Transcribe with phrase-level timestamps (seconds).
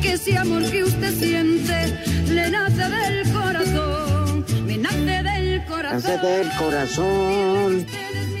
[0.00, 1.94] Que ese amor que usted siente
[2.28, 6.02] le nace del corazón, me nace del corazón.
[6.02, 7.86] Nace del corazón.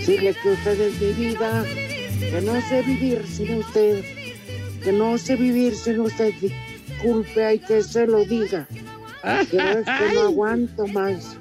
[0.06, 1.64] Dile que usted es mi vida,
[2.18, 4.04] que no sé vivir sin usted,
[4.82, 6.32] que no sé vivir sin usted.
[6.40, 8.66] Disculpe, hay que se lo diga.
[9.22, 11.36] Es que no aguanto más.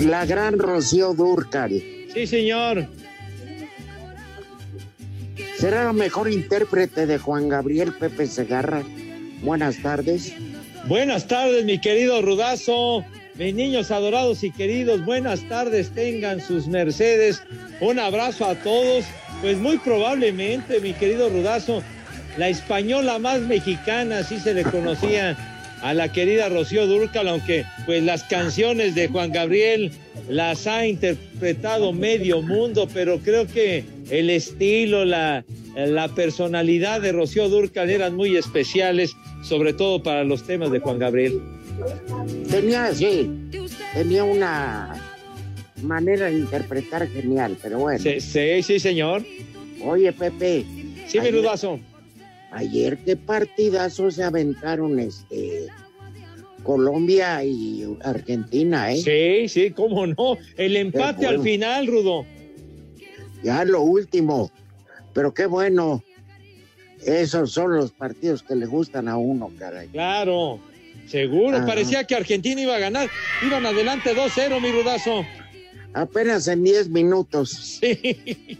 [0.00, 1.70] La gran Rocío Durcal.
[2.12, 2.88] Sí, señor.
[5.58, 8.84] ¿Será la mejor intérprete de Juan Gabriel Pepe Segarra?
[9.42, 10.32] Buenas tardes.
[10.86, 13.04] Buenas tardes, mi querido Rudazo.
[13.34, 17.42] Mis niños adorados y queridos, buenas tardes, tengan sus mercedes.
[17.80, 19.04] Un abrazo a todos.
[19.40, 21.82] Pues muy probablemente, mi querido Rudazo,
[22.36, 25.36] la española más mexicana, así se le conocía
[25.82, 29.90] a la querida Rocío Durcal, aunque pues las canciones de Juan Gabriel
[30.28, 37.48] las ha interpretado medio mundo, pero creo que el estilo, la, la personalidad de Rocío
[37.48, 41.40] Durcal eran muy especiales, sobre todo para los temas de Juan Gabriel.
[42.50, 43.30] Tenía, sí,
[43.94, 44.94] tenía una
[45.82, 48.00] manera de interpretar genial, pero bueno.
[48.00, 49.24] Sí, sí, sí, señor.
[49.84, 50.64] Oye, Pepe.
[51.06, 51.78] Sí, mi rudazo.
[52.50, 55.66] Ayer qué partidazo se aventaron este
[56.62, 58.96] Colombia y Argentina, ¿eh?
[58.96, 60.36] Sí, sí, cómo no.
[60.56, 61.38] El empate bueno.
[61.38, 62.26] al final, Rudo.
[63.42, 64.50] Ya lo último.
[65.14, 66.02] Pero qué bueno.
[67.04, 69.86] Esos son los partidos que le gustan a uno, caray.
[69.88, 70.58] Claro,
[71.06, 71.58] seguro.
[71.58, 71.66] Ajá.
[71.66, 73.08] Parecía que Argentina iba a ganar.
[73.46, 75.24] Iban adelante 2-0, mi rudazo.
[75.94, 77.80] Apenas en 10 minutos.
[77.80, 78.58] Sí.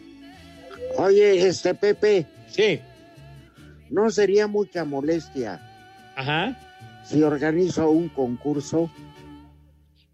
[0.96, 2.26] Oye, este Pepe.
[2.48, 2.80] Sí.
[3.90, 5.60] No sería mucha molestia
[6.16, 6.56] Ajá.
[7.04, 8.90] si organizo un concurso.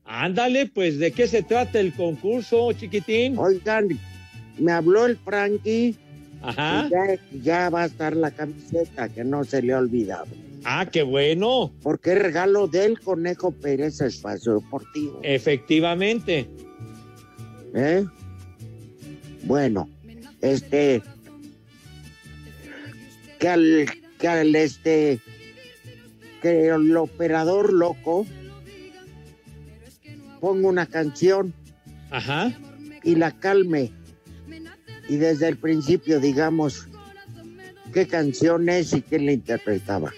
[0.04, 3.38] Ándale, pues, ¿de qué se trata el concurso, chiquitín?
[3.38, 3.88] Oigan,
[4.58, 5.96] me habló el Frankie.
[6.42, 6.86] Ajá.
[6.86, 10.26] y Ya, ya va a estar la camiseta, que no se le ha olvidado.
[10.64, 11.72] Ah, qué bueno.
[11.82, 15.20] Porque es regalo del Conejo Pérez Espacio Deportivo.
[15.22, 16.48] Efectivamente.
[17.74, 18.04] ¿Eh?
[19.42, 19.88] Bueno,
[20.40, 21.02] este.
[23.38, 23.86] Que al,
[24.18, 25.20] que al este.
[26.40, 28.26] Que el operador loco
[30.40, 31.54] ponga una canción
[32.10, 32.52] Ajá.
[33.02, 33.92] y la calme.
[35.08, 36.88] Y desde el principio digamos
[37.92, 40.12] qué canción es y quién la interpretaba.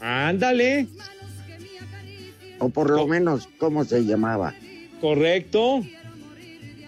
[0.00, 0.86] Ándale.
[2.58, 4.54] O por lo menos cómo se llamaba.
[5.00, 5.82] Correcto.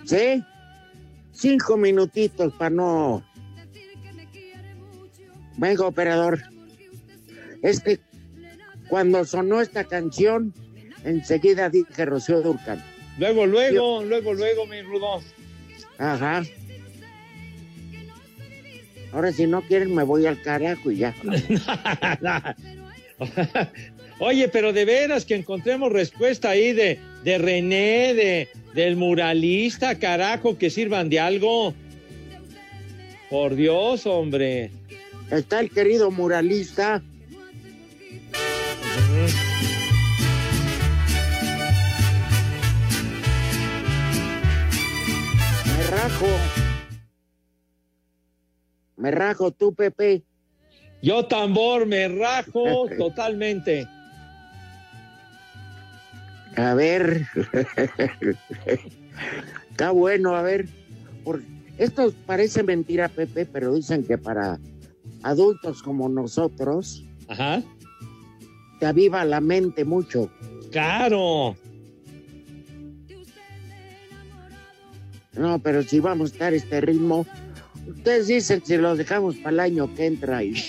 [0.05, 0.43] ¿Sí?
[1.33, 3.25] Cinco minutitos para no.
[5.57, 6.43] Venga, operador.
[7.63, 8.01] Es que
[8.89, 10.53] cuando sonó esta canción,
[11.05, 12.83] enseguida dije Rocío Durcal.
[13.19, 15.23] Luego, luego, luego, luego, mi rudo.
[15.99, 16.43] Ajá.
[19.15, 21.15] Ahora, si no quieren, me voy al carajo y ya.
[24.19, 30.59] Oye, pero de veras que encontremos respuesta ahí de, de René, de, del muralista, carajo,
[30.59, 31.75] que sirvan de algo.
[33.31, 34.73] Por Dios, hombre.
[35.31, 37.01] Está el querido muralista.
[45.67, 46.64] Me rajo.
[49.05, 50.23] Me rajo tú, Pepe.
[51.03, 53.87] Yo tambor, me rajo totalmente.
[56.57, 57.27] A ver.
[59.71, 60.67] Está bueno, a ver.
[61.23, 61.45] Porque
[61.77, 64.59] esto parece mentira, Pepe, pero dicen que para
[65.23, 67.63] adultos como nosotros, Ajá.
[68.81, 70.31] te aviva la mente mucho.
[70.73, 71.59] Claro.
[75.35, 77.27] No, pero si vamos a estar este ritmo,
[77.87, 80.55] ustedes dicen si lo dejamos para el año que entra ahí.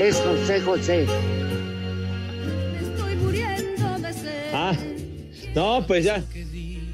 [0.00, 1.06] es José José.
[2.80, 4.50] Estoy muriendo de sed.
[4.52, 4.76] Ah,
[5.54, 6.24] no, pues ya.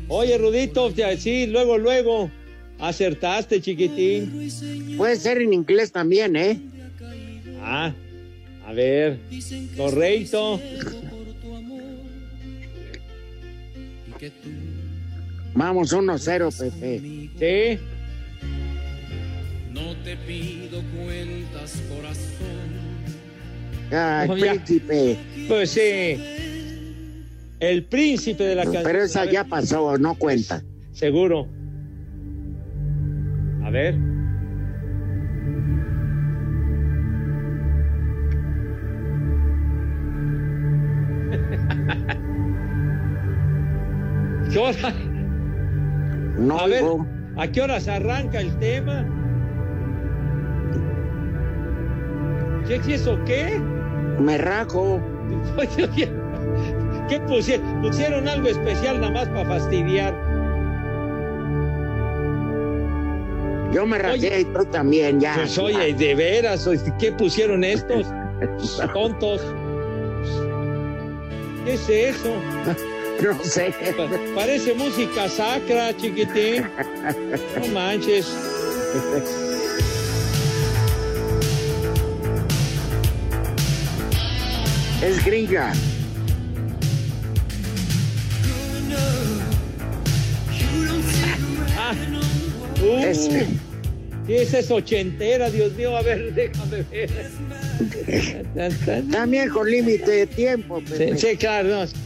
[0.08, 2.30] Oye, Rudito, ya, sí, luego, luego.
[2.78, 4.50] Acertaste, chiquitín.
[4.96, 6.60] Puede ser en inglés también, ¿eh?
[7.62, 7.92] Ah,
[8.66, 9.18] a ver.
[9.76, 10.60] Correcto.
[15.54, 17.00] Vamos 1-0, Pepe.
[17.38, 17.78] Sí.
[19.72, 22.66] No te pido cuentas, corazón.
[23.90, 24.52] Ay, ya.
[24.52, 25.18] príncipe.
[25.48, 26.18] Pues sí.
[27.60, 28.84] El príncipe de la canción.
[28.84, 30.62] Pero esa ya pasó, no cuenta.
[30.92, 31.48] Seguro.
[33.64, 34.15] A ver.
[44.56, 44.94] ¿Qué hora?
[46.38, 46.82] No A ver.
[47.36, 49.04] ¿a qué horas arranca el tema?
[52.66, 53.18] ¿Qué es eso?
[53.26, 53.60] ¿Qué?
[54.18, 54.98] Me rajo.
[55.58, 56.12] Oye, oye,
[57.06, 57.82] ¿Qué pusieron?
[57.82, 60.14] Pusieron algo especial nada más para fastidiar.
[63.74, 64.40] Yo me Oye.
[64.40, 65.34] y tú también, ya.
[65.34, 66.66] Pues oye, de veras,
[66.98, 68.06] ¿qué pusieron estos
[68.94, 69.54] tontos?
[71.66, 72.32] ¿Qué es eso?
[73.22, 73.72] No sé.
[73.96, 76.64] Pa- Parece música sacra, chiquitín.
[77.60, 78.26] No manches.
[85.02, 85.72] Es gringa.
[91.78, 91.94] Ah,
[92.82, 93.28] uh, Es,
[94.28, 95.96] esa es ochentera, Dios mío.
[95.96, 97.10] A ver, déjame ver.
[99.12, 100.82] También con límite de tiempo,
[101.16, 101.68] sí, claro.
[101.68, 102.05] no.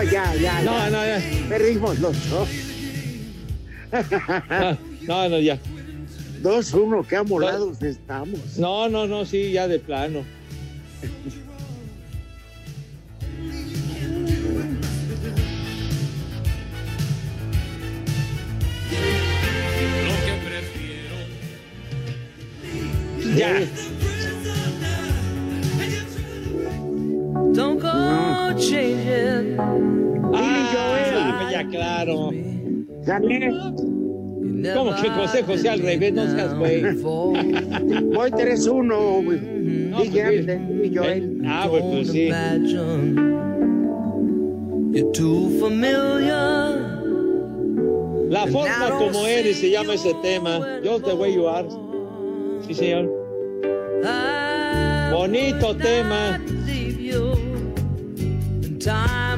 [0.00, 0.62] No, ya, ya.
[0.62, 0.90] No, ya.
[0.90, 1.20] no, ya.
[1.46, 2.48] Perdimos los dos.
[5.02, 5.58] No, no, no, ya.
[6.40, 8.56] Dos, uno, qué amolados estamos.
[8.56, 10.24] No, no, no, sí, ya de plano.
[20.06, 21.16] Lo que prefiero.
[23.36, 23.99] Ya.
[30.34, 32.30] Ah, ya, claro.
[33.04, 33.50] Gané.
[34.74, 36.12] ¿Cómo que José José al revés?
[36.12, 36.82] No seas güey.
[37.02, 39.24] Voy 3-1.
[39.24, 39.40] güey.
[39.90, 41.42] No, Dije pues, y Joel.
[41.46, 42.30] Ah, pues, pues sí.
[44.92, 47.00] You're too familiar.
[48.28, 50.80] La forma como eres se llama ese tema.
[50.84, 51.66] Just the way you are.
[52.66, 53.08] Sí, señor.
[55.12, 56.40] Bonito tema.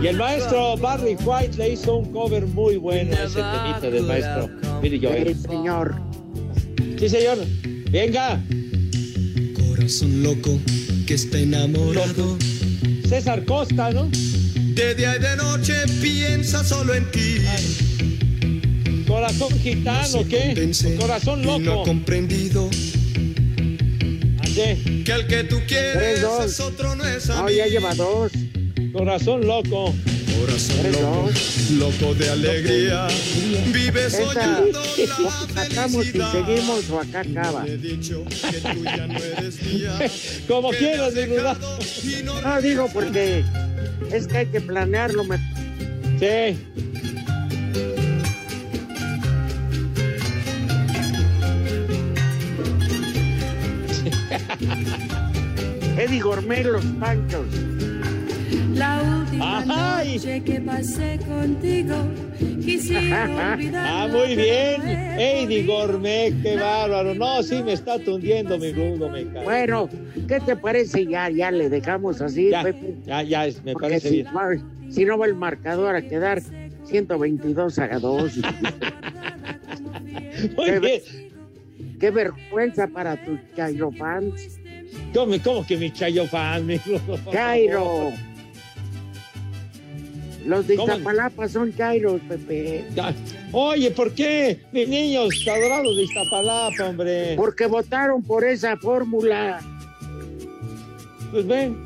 [0.02, 4.04] Y el maestro Barry White le hizo un cover muy bueno a ese temita del
[4.04, 4.48] maestro
[4.80, 5.36] Billy Sí, Joel.
[5.36, 5.94] señor.
[6.98, 7.38] Sí, señor.
[7.90, 8.40] Venga,
[9.68, 10.58] Corazón loco
[11.06, 12.38] que está enamorado.
[13.08, 14.08] César Costa, ¿no?
[14.12, 17.38] De día y de noche piensa solo en ti.
[19.08, 20.96] Corazón gitano, ¿qué?
[20.98, 21.84] Corazón y no ha loco.
[21.84, 22.70] comprendido
[24.54, 27.54] que el que tú quieres es otro no es No, a mí.
[27.56, 28.30] ya lleva dos.
[28.92, 29.94] Corazón loco.
[30.40, 31.30] Corazón loco,
[31.78, 33.06] loco de alegría.
[33.72, 34.72] Vive soñando
[35.54, 37.64] la ¿Sacamos y seguimos o acá acaba?
[40.48, 41.26] Como quieras, mi
[42.24, 43.44] no No, digo porque
[44.10, 45.24] es que hay que planearlo.
[45.24, 45.38] me-
[46.18, 46.58] Sí.
[55.98, 57.46] Eddie Gourmet, los panchos.
[58.74, 59.64] La última
[59.98, 60.14] Ay.
[60.16, 61.94] noche que pasé contigo,
[62.62, 63.86] quisiera olvidar.
[63.92, 64.80] Ah, muy bien.
[64.84, 65.86] no he Eddie podido.
[65.86, 67.14] Gourmet, qué bárbaro.
[67.14, 69.44] No, sí me está tundiendo mi rudo, me cae.
[69.44, 69.88] Bueno,
[70.28, 71.06] ¿qué te parece?
[71.06, 72.96] Ya, ya le dejamos así, Ya, Pepe.
[73.04, 74.26] ya, ya, es- me Porque parece si, bien.
[74.34, 74.56] va-
[74.90, 76.42] si no va el marcador a quedar
[76.84, 78.32] 122 a 2.
[80.56, 81.00] Muy Qué bien.
[82.00, 84.58] Qué vergüenza para tus Chairo fans.
[85.14, 87.18] ¿Cómo, cómo que mi Chayo fan, mi Rudo?
[87.30, 88.12] Chairo.
[90.46, 90.74] Los de.
[90.74, 92.84] Iztapalapa son Chairos, Pepe.
[93.52, 94.60] Oye, ¿por qué?
[94.72, 97.34] Mis niños adorados de Iztapalapa, hombre.
[97.36, 99.60] Porque votaron por esa fórmula.
[101.30, 101.76] Pues ven.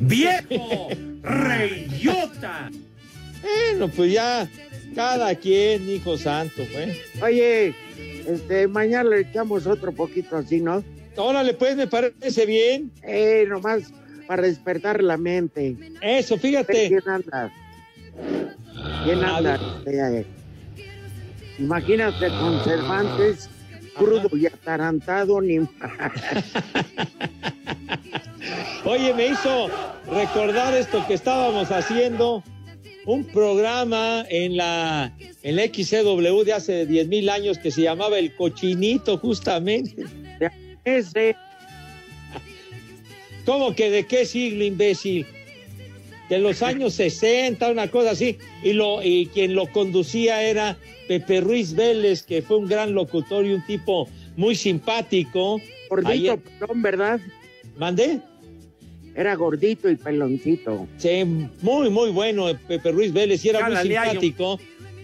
[0.00, 0.88] ¡Viejo!
[1.22, 2.70] ¡Reyota!
[3.42, 4.48] Bueno, pues ya,
[4.94, 6.98] cada quien, hijo santo, pues.
[7.22, 7.74] Oye,
[8.26, 10.84] este, mañana le echamos otro poquito así, ¿no?
[11.16, 12.90] Órale, pues, me parece bien.
[13.02, 13.92] Eh, nomás
[14.26, 15.76] para despertar la mente.
[16.00, 16.88] Eso, fíjate.
[16.88, 17.52] ¿Quién anda?
[19.04, 19.58] ¿Quién anda?
[21.58, 23.50] Imagínate con Cervantes,
[23.94, 25.58] crudo y atarantado, ni
[28.84, 29.68] Oye, me hizo
[30.10, 32.42] recordar esto que estábamos haciendo,
[33.06, 35.12] un programa en la,
[35.42, 40.04] en la XCW de hace 10 mil años que se llamaba El Cochinito, justamente.
[40.84, 41.36] ese.
[43.44, 45.26] ¿Cómo que de qué siglo, imbécil?
[46.30, 48.38] De los años 60, una cosa así.
[48.62, 53.44] Y, lo, y quien lo conducía era Pepe Ruiz Vélez, que fue un gran locutor
[53.44, 55.60] y un tipo muy simpático.
[55.90, 57.20] Gordito, Ayer- pelón, ¿verdad?
[57.76, 58.20] ¿Mandé?
[59.16, 60.86] Era gordito y peloncito.
[60.98, 61.24] Sí,
[61.62, 64.60] muy, muy bueno, Pepe Ruiz Vélez, y era muy simpático.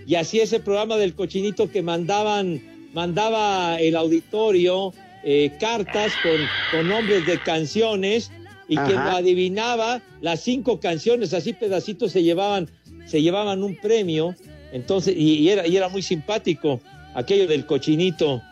[0.07, 2.63] Y así ese programa del cochinito que mandaban,
[2.95, 6.37] mandaba el auditorio eh, cartas con,
[6.71, 8.31] con nombres de canciones
[8.69, 9.11] y quien Ajá.
[9.11, 12.69] lo adivinaba, las cinco canciones, así pedacitos se llevaban,
[13.07, 14.35] se llevaban un premio.
[14.73, 16.81] Entonces, y, y era, y era muy simpático
[17.15, 18.43] aquello del cochinito.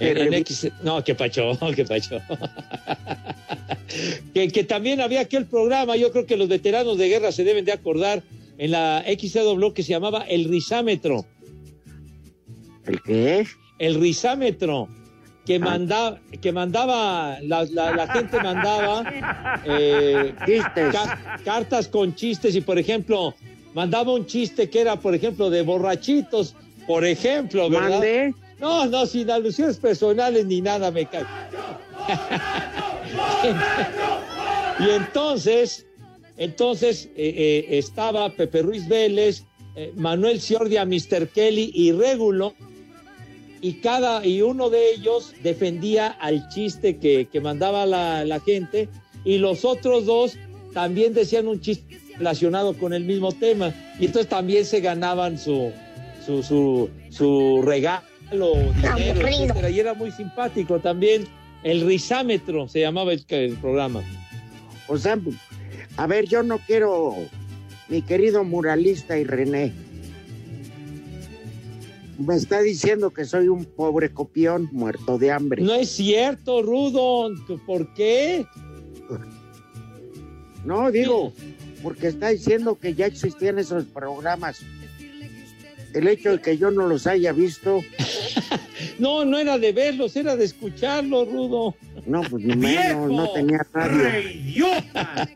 [0.00, 2.20] En, en X, no, que pacho, que pacho.
[4.34, 7.64] que, que también había aquel programa, yo creo que los veteranos de guerra se deben
[7.64, 8.22] de acordar,
[8.58, 11.24] en la XCW que se llamaba El Rizámetro.
[12.86, 13.46] ¿El qué?
[13.78, 14.88] El Rizámetro.
[15.48, 19.02] Que, mandaba, que mandaba, la, la- la gente mandaba
[19.64, 20.92] eh, Chistes.
[20.92, 23.34] ca- cartas con chistes y, por ejemplo,
[23.72, 26.54] mandaba un chiste que era, por ejemplo, de borrachitos,
[26.86, 27.88] por ejemplo, ¿verdad?
[27.92, 28.34] ¿Mande?
[28.60, 31.24] No, no, sin alusiones personales ni nada, me cae.
[34.80, 35.86] y entonces,
[36.36, 39.44] entonces eh, eh, estaba Pepe Ruiz Vélez,
[39.76, 41.28] eh, Manuel Ciordia, Mr.
[41.28, 42.54] Kelly y Régulo,
[43.60, 48.88] y cada y uno de ellos defendía al chiste que, que mandaba la, la gente,
[49.24, 50.36] y los otros dos
[50.72, 55.72] también decían un chiste relacionado con el mismo tema, y entonces también se ganaban su,
[56.24, 61.26] su, su, su regalo, dinero, etcétera, y era muy simpático también.
[61.64, 64.02] El rizámetro se llamaba el, el programa.
[64.86, 65.18] O sea,
[65.96, 67.16] a ver, yo no quiero,
[67.88, 69.72] mi querido muralista y René.
[72.18, 75.62] Me está diciendo que soy un pobre copión muerto de hambre.
[75.62, 77.30] No es cierto, Rudo.
[77.64, 78.44] ¿Por qué?
[80.64, 81.32] No, digo,
[81.82, 84.60] porque está diciendo que ya existían esos programas.
[85.94, 87.82] El hecho de que yo no los haya visto,
[88.98, 91.74] No, no era de verlos, era de escucharlos, Rudo.
[92.06, 94.66] no, pues ni menos, no tenía radio.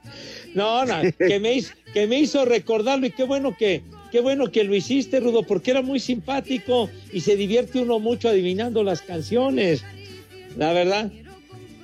[0.54, 3.82] No, no, que me hizo, que me hizo recordarlo y qué bueno que,
[4.12, 8.28] qué bueno que lo hiciste, Rudo, porque era muy simpático y se divierte uno mucho
[8.28, 9.82] adivinando las canciones.
[10.56, 11.10] La verdad.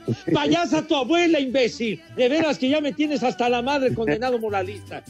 [0.32, 2.00] Payasa tu abuela, imbécil.
[2.16, 5.02] De veras que ya me tienes hasta la madre, condenado moralista.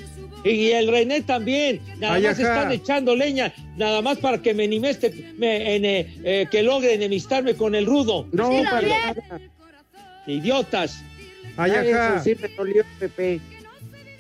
[0.45, 1.81] Y el René también.
[1.99, 2.55] Nada Ay, más ajá.
[2.55, 7.55] están echando leña, nada más para que me animeste, me, ene- eh, que logre enemistarme
[7.55, 8.27] con el rudo.
[8.33, 9.15] No, para nada.
[10.27, 11.03] Idiotas.
[11.57, 12.15] Ay, ajá.
[12.17, 13.41] Eso sí me dolió, Pepe.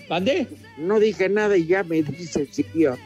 [0.08, 0.46] ¿Mandé?
[0.76, 3.00] No dije nada y ya me dices idiota.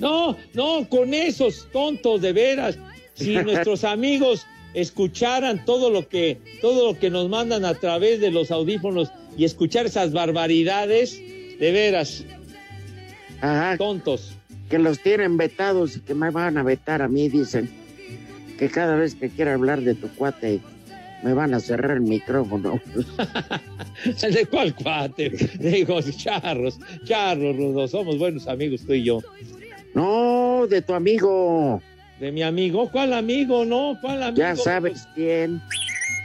[0.00, 2.78] No, no, con esos tontos de veras.
[3.14, 8.30] Si nuestros amigos escucharan todo lo que todo lo que nos mandan a través de
[8.30, 11.18] los audífonos y escuchar esas barbaridades,
[11.58, 12.24] de veras,
[13.40, 14.34] Ajá, tontos.
[14.68, 17.70] que los tienen vetados y que me van a vetar a mí, dicen.
[18.58, 20.60] Que cada vez que quiera hablar de tu cuate,
[21.22, 22.80] me van a cerrar el micrófono.
[24.04, 25.30] ¿De cuál cuate?
[25.58, 29.20] Digo, charros, charros, rudos, somos buenos amigos tú y yo.
[29.94, 31.82] No, de tu amigo.
[32.20, 33.64] De mi amigo, ¿cuál amigo?
[33.64, 34.38] No, ¿cuál amigo?
[34.38, 35.60] Ya sabes quién.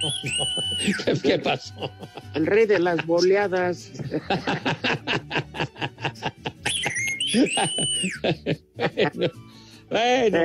[1.05, 1.91] ¿Qué, qué pasó?
[2.33, 3.91] El rey de las boleadas.
[9.89, 10.39] bueno,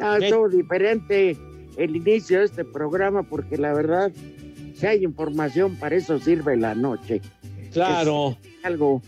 [0.00, 1.36] no, estuvo diferente
[1.80, 4.12] el inicio de este programa porque la verdad,
[4.74, 7.20] si hay información, para eso sirve la noche.
[7.72, 8.36] claro.
[8.62, 9.02] Algo.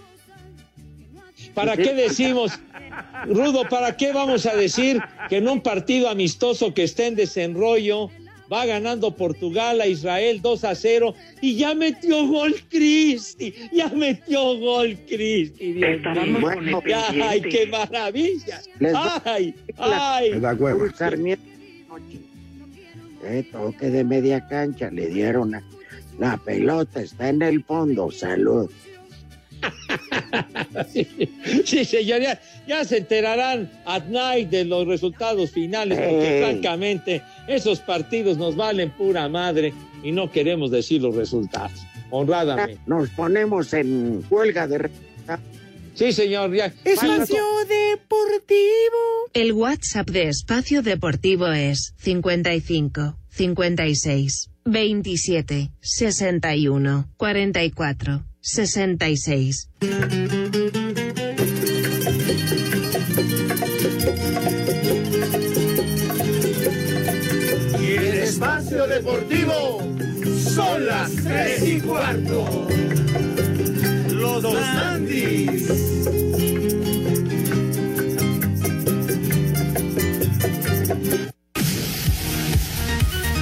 [1.54, 2.58] ¿Para qué decimos,
[3.26, 8.10] Rudo, para qué vamos a decir que en un partido amistoso que esté en desenrollo
[8.50, 14.58] va ganando Portugal a Israel 2 a 0 y ya metió gol Cristi, ya metió
[14.58, 15.72] gol Cristi.
[15.74, 16.54] Dios Estábamos mío.
[16.54, 18.62] con el Ya, ay, qué maravilla.
[18.78, 20.40] Les Ay, ay.
[20.96, 21.44] Sarmiento.
[23.24, 25.62] Eh, toque de media cancha, le dieron a-
[26.18, 28.70] la pelota, está en el fondo, salud.
[31.64, 36.42] Sí, señor, ya, ya se enterarán at night de los resultados finales, porque Ey.
[36.42, 41.72] francamente esos partidos nos valen pura madre y no queremos decir los resultados.
[42.10, 42.80] Honradamente.
[42.86, 44.90] Nos ponemos en huelga de...
[45.94, 46.72] Sí, señor, ya.
[46.84, 48.58] Espacio Deportivo.
[49.34, 59.70] El WhatsApp de Espacio Deportivo es 55 56 27 61 44 66.
[67.80, 69.80] Y el espacio deportivo
[70.54, 72.68] son las tres y cuarto.
[74.40, 75.68] Los Dandis.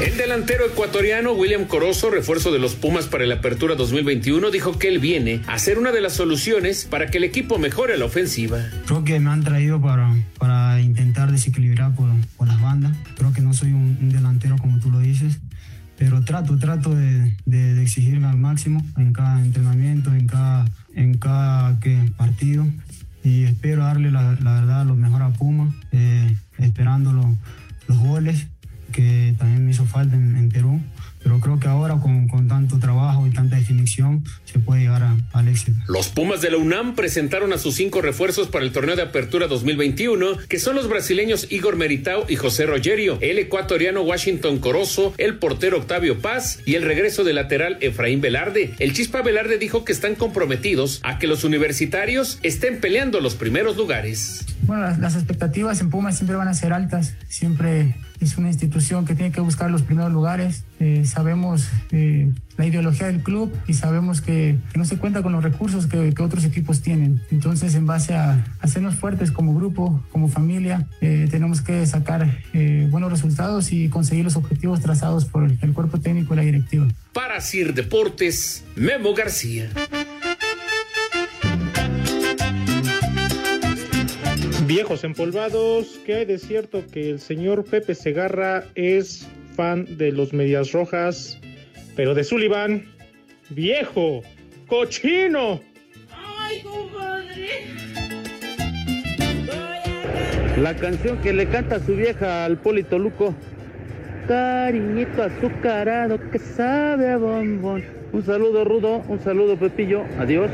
[0.02, 4.88] El delantero ecuatoriano William Corozo, refuerzo de los Pumas para la Apertura 2021, dijo que
[4.88, 8.58] él viene a ser una de las soluciones para que el equipo mejore la ofensiva.
[8.86, 12.96] Creo que me han traído para, para intentar desequilibrar por, por las bandas.
[13.18, 15.38] Creo que no soy un, un delantero como tú lo dices,
[15.98, 21.18] pero trato, trato de, de- de exigirme al máximo en cada entrenamiento, en cada, en
[21.18, 22.10] cada ¿qué?
[22.16, 22.66] partido.
[23.22, 27.36] Y espero darle la, la verdad lo mejor a Puma, eh, esperando lo-
[27.88, 28.46] los goles
[28.92, 30.80] que también me hizo falta en, en Perú.
[31.22, 35.16] Pero creo que ahora con, con tanto trabajo y tanta definición se puede llegar a-
[35.32, 35.78] al éxito.
[35.88, 39.46] Los Pumas de la UNAM presentaron a sus cinco refuerzos para el torneo de apertura
[39.46, 45.36] 2021, que son los brasileños Igor Meritao y José Rogerio, el ecuatoriano Washington Corozo, el
[45.38, 48.74] portero Octavio Paz y el regreso del lateral Efraín Velarde.
[48.78, 53.76] El Chispa Velarde dijo que están comprometidos a que los universitarios estén peleando los primeros
[53.76, 54.44] lugares.
[54.62, 57.14] Bueno, las, las expectativas en Pumas siempre van a ser altas.
[57.28, 60.64] Siempre es una institución que tiene que buscar los primeros lugares.
[60.78, 65.32] Eh, sabemos eh, la ideología del club y sabemos que, que no se cuenta con
[65.32, 67.22] los recursos que, que otros equipos tienen.
[67.30, 72.86] Entonces, en base a hacernos fuertes como grupo, como familia, eh, tenemos que sacar eh,
[72.90, 76.88] buenos resultados y conseguir los objetivos trazados por el, el cuerpo técnico y la directiva.
[77.12, 79.70] Para Sir Deportes, Memo García.
[84.66, 90.32] Viejos empolvados, ¿qué hay de cierto que el señor Pepe Segarra es fan de los
[90.32, 91.40] Medias Rojas,
[92.00, 92.86] pero de Sullivan?
[93.50, 94.22] ¡Viejo!
[94.68, 95.60] ¡Cochino!
[96.10, 97.66] ¡Ay, compadre!
[100.62, 103.34] La canción que le canta a su vieja al Polito Luco.
[104.26, 107.84] Cariñito azucarado que sabe a bombón.
[108.12, 110.50] Un saludo Rudo, un saludo Pepillo, adiós.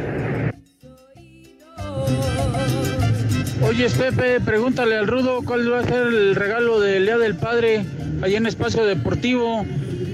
[3.62, 7.84] Oye, Pepe, pregúntale al Rudo cuál va a ser el regalo del Día del Padre
[8.20, 9.64] allá en Espacio Deportivo.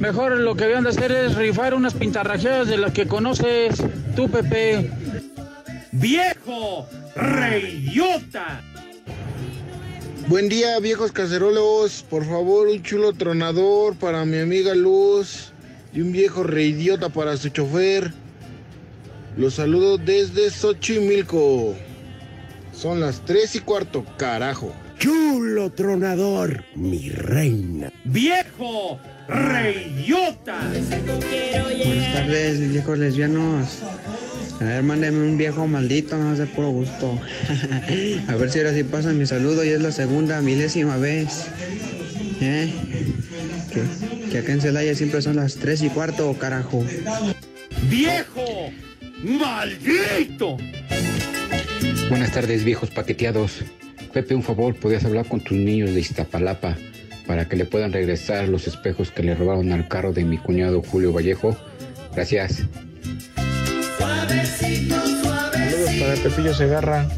[0.03, 3.81] Mejor lo que deben de hacer es rifar unas pintarrajeadas de las que conoces
[4.17, 4.91] tú, Pepe.
[5.93, 6.89] ¡Viejo!
[7.15, 8.63] ¡Reyota!
[10.27, 12.05] Buen día, viejos cacerolos.
[12.11, 15.53] Por favor, un chulo tronador para mi amiga Luz
[15.95, 18.13] y un viejo reidiota para su chofer.
[19.37, 21.77] Los saludo desde Xochimilco.
[22.73, 24.75] Son las tres y cuarto, carajo.
[24.99, 27.93] Chulo tronador, mi reina.
[28.05, 28.99] ¡Viejo!
[29.29, 30.59] ¡Reyota!
[31.85, 33.79] Buenas tardes, viejos lesbianos.
[34.61, 37.19] A ver, mándeme un viejo maldito, no sé puro gusto.
[38.29, 41.49] A ver si ahora sí pasa mi saludo y es la segunda, milésima vez.
[42.41, 42.73] ¿Eh?
[43.73, 46.85] Que, que acá en Celaya siempre son las tres y cuarto, carajo.
[47.89, 48.71] ¡Viejo!
[49.23, 50.57] ¡Maldito!
[52.09, 53.63] Buenas tardes, viejos paqueteados.
[54.13, 56.77] Pepe, un favor, ¿podrías hablar con tus niños de Iztapalapa
[57.27, 60.83] para que le puedan regresar los espejos que le robaron al carro de mi cuñado
[60.83, 61.57] Julio Vallejo?
[62.15, 62.65] Gracias.
[64.59, 67.09] Saludos para Pepillo Segarra,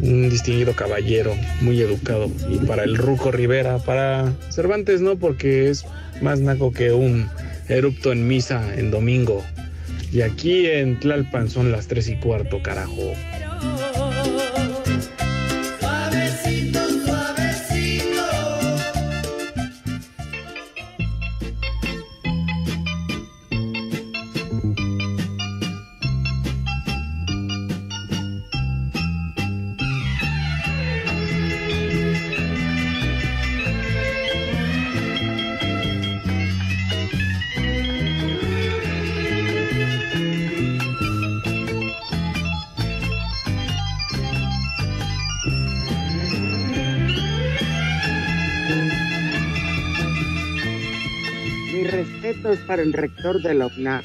[0.00, 2.30] un distinguido caballero, muy educado.
[2.48, 5.84] Y para el Ruco Rivera, para Cervantes no, porque es
[6.22, 7.28] más naco que un
[7.68, 9.44] erupto en misa en domingo.
[10.12, 13.12] Y aquí en Tlalpan son las tres y cuarto, carajo.
[52.52, 54.02] Es para el rector de la UNAM.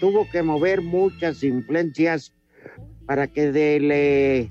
[0.00, 2.32] Tuvo que mover muchas influencias
[3.06, 4.48] para que del, eh,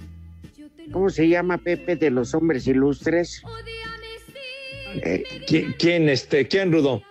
[0.91, 1.95] ¿cómo se llama Pepe?
[1.95, 3.43] De los hombres ilustres.
[5.03, 7.01] Eh, ¿Quién, quién, este, quién, Rudo?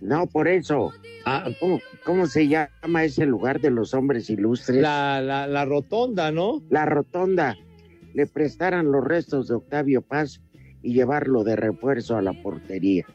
[0.00, 0.92] No, por eso.
[1.24, 4.82] Ah, ¿Cómo, cómo se llama ese lugar de los hombres ilustres?
[4.82, 6.62] la, la, la rotonda, ¿no?
[6.68, 7.56] La rotonda.
[8.12, 10.40] Le prestaran los restos de Octavio Paz
[10.82, 13.06] y llevarlo de refuerzo a la portería.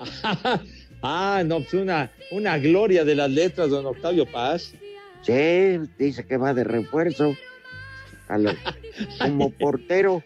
[1.02, 4.74] ah, no, pues una, una gloria de las letras, don Octavio Paz.
[5.22, 7.34] Sí, dice que va de refuerzo
[8.28, 8.52] a lo-
[9.18, 10.22] como portero.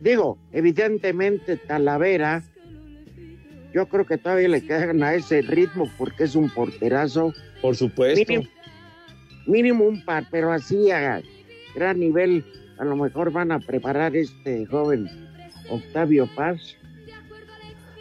[0.00, 2.44] Digo, evidentemente Talavera,
[3.72, 7.32] yo creo que todavía le quedan a ese ritmo porque es un porterazo.
[7.60, 8.20] Por supuesto.
[8.28, 8.48] Mínimo,
[9.46, 11.20] mínimo un par, pero así a
[11.74, 12.44] gran nivel,
[12.78, 15.08] a lo mejor van a preparar este joven
[15.70, 16.76] Octavio Paz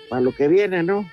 [0.10, 1.10] para lo que viene, ¿no?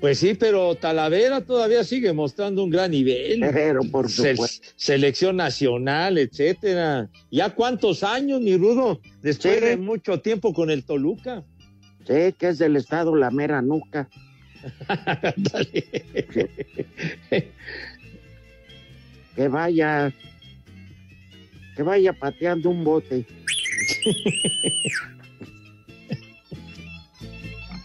[0.00, 3.40] Pues sí, pero Talavera todavía sigue mostrando un gran nivel.
[3.52, 4.68] Pero por supuesto.
[4.76, 7.08] selección nacional, etcétera.
[7.32, 9.00] ¿Ya cuántos años, mi Rudo?
[9.22, 9.64] Después Sí.
[9.66, 11.42] de mucho tiempo con el Toluca.
[12.06, 14.08] Sí, que es del estado La Mera Nuca.
[19.34, 20.12] que vaya,
[21.76, 23.24] que vaya pateando un bote.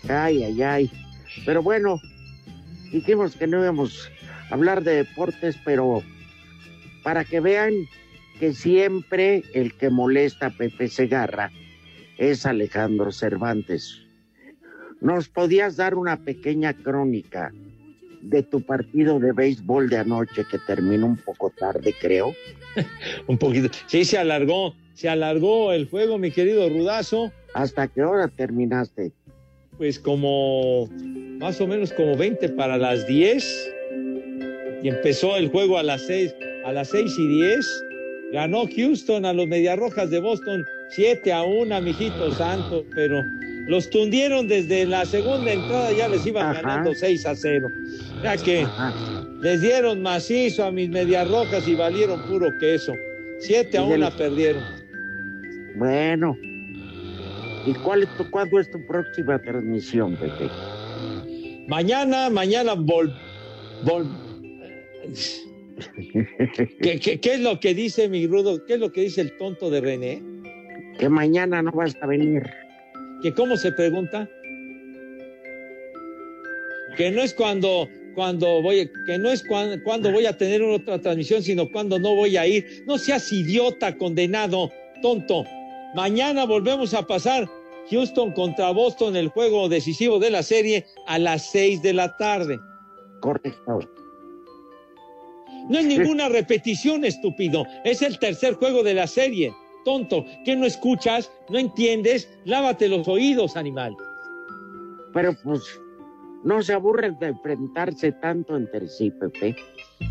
[0.09, 0.91] ay, ay, ay.
[1.45, 1.99] Pero bueno,
[2.91, 4.09] dijimos que no íbamos
[4.49, 6.03] a hablar de deportes, pero
[7.03, 7.73] para que vean
[8.39, 11.51] que siempre el que molesta a Pepe Segarra
[12.17, 14.01] es Alejandro Cervantes.
[15.01, 17.51] ¿Nos podías dar una pequeña crónica
[18.21, 22.33] de tu partido de béisbol de anoche que terminó un poco tarde, creo?
[23.27, 23.69] Un poquito.
[23.87, 27.31] Sí, se alargó, se alargó el juego, mi querido Rudazo.
[27.53, 29.11] ¿Hasta qué hora terminaste?
[29.77, 30.87] Pues como
[31.39, 33.71] más o menos como 20 para las 10.
[34.83, 37.83] Y empezó el juego a las 6, a las 6 y 10.
[38.33, 43.23] Ganó Houston a los Mediarrojas de Boston 7 a 1, mijito santo, pero
[43.67, 46.61] los tundieron desde la segunda entrada, ya les iban Ajá.
[46.61, 47.67] ganando 6 a 0.
[48.23, 48.65] Ya que
[49.41, 52.93] les dieron macizo a mis Mediarrojas y valieron puro queso.
[53.39, 54.63] 7 a Y del- 1 perdieron.
[55.75, 56.37] Bueno.
[57.65, 60.49] ¿Y cuál es tu, cuándo es tu próxima transmisión, Pepe?
[61.67, 63.13] Mañana, mañana vol,
[63.85, 64.07] vol-
[66.81, 68.65] ¿Qué, qué, qué es lo que dice mi rudo?
[68.65, 70.21] ¿Qué es lo que dice el tonto de René?
[70.99, 72.43] Que mañana no vas a venir.
[73.21, 74.29] ¿Que cómo se pregunta?
[76.97, 80.99] Que no es cuando, cuando voy, que no es cuan- cuando voy a tener otra
[80.99, 82.83] transmisión, sino cuando no voy a ir.
[82.85, 84.71] No seas idiota, condenado,
[85.01, 85.45] tonto.
[85.93, 87.49] Mañana volvemos a pasar
[87.89, 92.59] Houston contra Boston, el juego decisivo de la serie, a las seis de la tarde.
[93.21, 93.79] Correcto.
[95.69, 97.65] No es ninguna repetición, estúpido.
[97.83, 99.53] Es el tercer juego de la serie.
[99.85, 101.31] Tonto, ¿qué no escuchas?
[101.49, 102.29] ¿No entiendes?
[102.45, 103.95] Lávate los oídos, animal.
[105.13, 105.61] Pero pues
[106.43, 109.55] no se aburren de enfrentarse tanto entre sí, Pepe.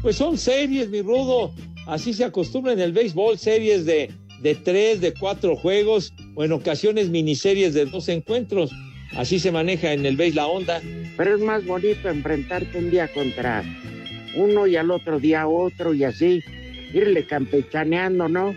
[0.01, 1.53] Pues son series, mi rudo.
[1.87, 4.11] Así se acostumbra en el béisbol, series de,
[4.43, 8.73] de tres, de cuatro juegos, o en ocasiones miniseries de dos encuentros.
[9.17, 10.83] Así se maneja en el béis la onda.
[11.17, 13.63] Pero es más bonito enfrentarte un día contra
[14.35, 16.43] uno y al otro día otro y así
[16.93, 18.57] irle campechaneando, ¿no?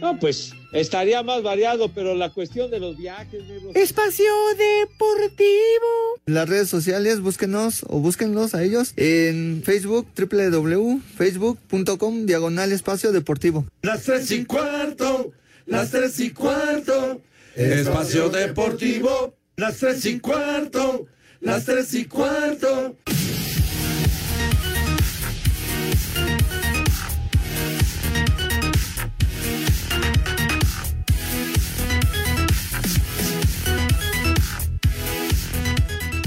[0.00, 3.70] No, pues estaría más variado, pero la cuestión de los viajes, rudo.
[3.74, 6.20] Espacio Deportivo.
[6.26, 13.64] Las redes sociales, búsquenos o búsquenlos a ellos en Facebook, www.facebook.com, diagonal espacio deportivo.
[13.82, 15.32] Las tres y cuarto,
[15.66, 17.20] las tres y cuarto,
[17.54, 21.06] espacio deportivo, las tres y cuarto,
[21.40, 22.96] las tres y cuarto.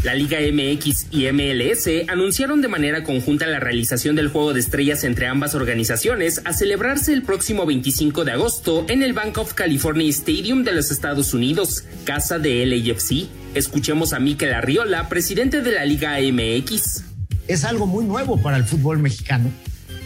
[0.08, 5.04] La Liga MX y MLS anunciaron de manera conjunta la realización del Juego de Estrellas
[5.04, 10.10] entre ambas organizaciones a celebrarse el próximo 25 de agosto en el Bank of California
[10.10, 13.28] Stadium de los Estados Unidos, casa de LAFC.
[13.54, 17.04] Escuchemos a Mikel Arriola, presidente de la Liga MX.
[17.50, 19.52] es algo muy nuevo para el fútbol mexicano.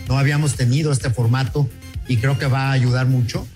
[0.10, 1.70] No habíamos tenido este formato
[2.08, 3.48] y creo que va a ayudar mucho.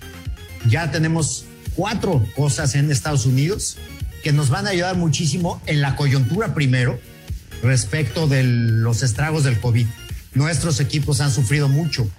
[0.69, 3.77] Ya tenemos cuatro cosas en Estados Unidos
[4.25, 6.99] que nos van a ayudar muchísimo en la coyuntura primero
[7.61, 9.85] respecto de los estragos del COVID.
[10.33, 12.09] Nuestros equipos han sufrido mucho,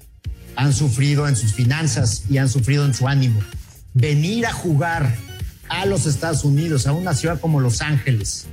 [0.55, 3.41] han sufrido en sus finanzas y han sufrido en su ánimo.
[3.93, 5.17] Venir a jugar
[5.69, 8.47] a los Estados Unidos, a una ciudad como Los Ángeles,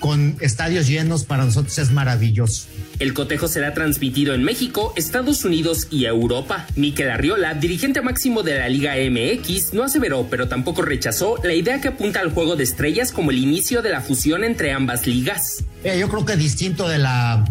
[0.00, 2.68] con estadios llenos, para nosotros es maravilloso.
[3.00, 6.66] El cotejo será transmitido en México, Estados Unidos y Europa.
[6.76, 11.80] Miquel Arriola, dirigente máximo de la Liga MX, no aseveró, pero tampoco rechazó la idea
[11.80, 15.64] que apunta al juego de estrellas como el inicio de la fusión entre ambas ligas.
[15.82, 17.44] Mira, yo creo que distinto de la,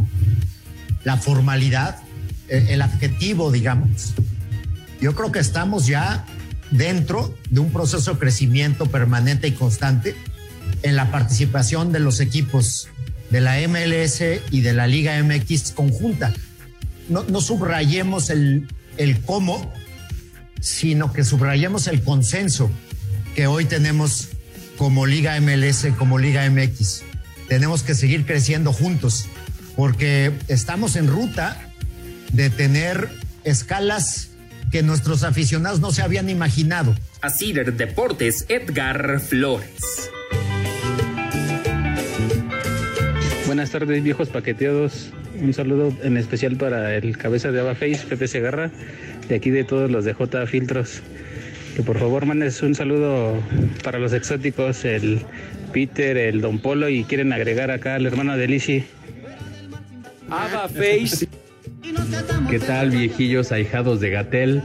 [1.21, 1.97] formalidad,
[2.47, 4.13] el, el adjetivo, digamos,
[5.01, 6.25] yo creo que estamos ya
[6.71, 10.15] dentro de un proceso de crecimiento permanente y constante
[10.83, 12.87] en la participación de los equipos
[13.33, 16.31] de la MLS y de la Liga MX conjunta.
[17.09, 18.67] No, subrayemos el,
[18.97, 19.73] el cómo,
[20.61, 22.69] sino que subrayemos el consenso
[23.33, 24.29] que hoy tenemos
[24.77, 27.01] como Liga MLS, como Liga MX.
[27.47, 29.25] Tenemos que seguir creciendo juntos
[29.75, 31.71] porque estamos en ruta
[32.33, 33.09] de tener
[33.45, 34.29] escalas
[34.71, 36.95] que nuestros aficionados no se habían imaginado.
[37.19, 40.11] Así de Deportes, Edgar Flores.
[43.53, 45.11] Buenas tardes, viejos paqueteados.
[45.39, 48.71] Un saludo en especial para el cabeza de Ava Face, Pepe Segarra,
[49.29, 51.03] de aquí de todos los de J Filtros.
[51.75, 53.39] Que por favor mandes un saludo
[53.83, 55.21] para los exóticos, el
[55.71, 58.85] Peter, el Don Polo, y quieren agregar acá al hermano de Lizzy.
[60.31, 61.27] Ava Face.
[62.49, 64.63] ¿Qué tal, viejillos ahijados de Gatel?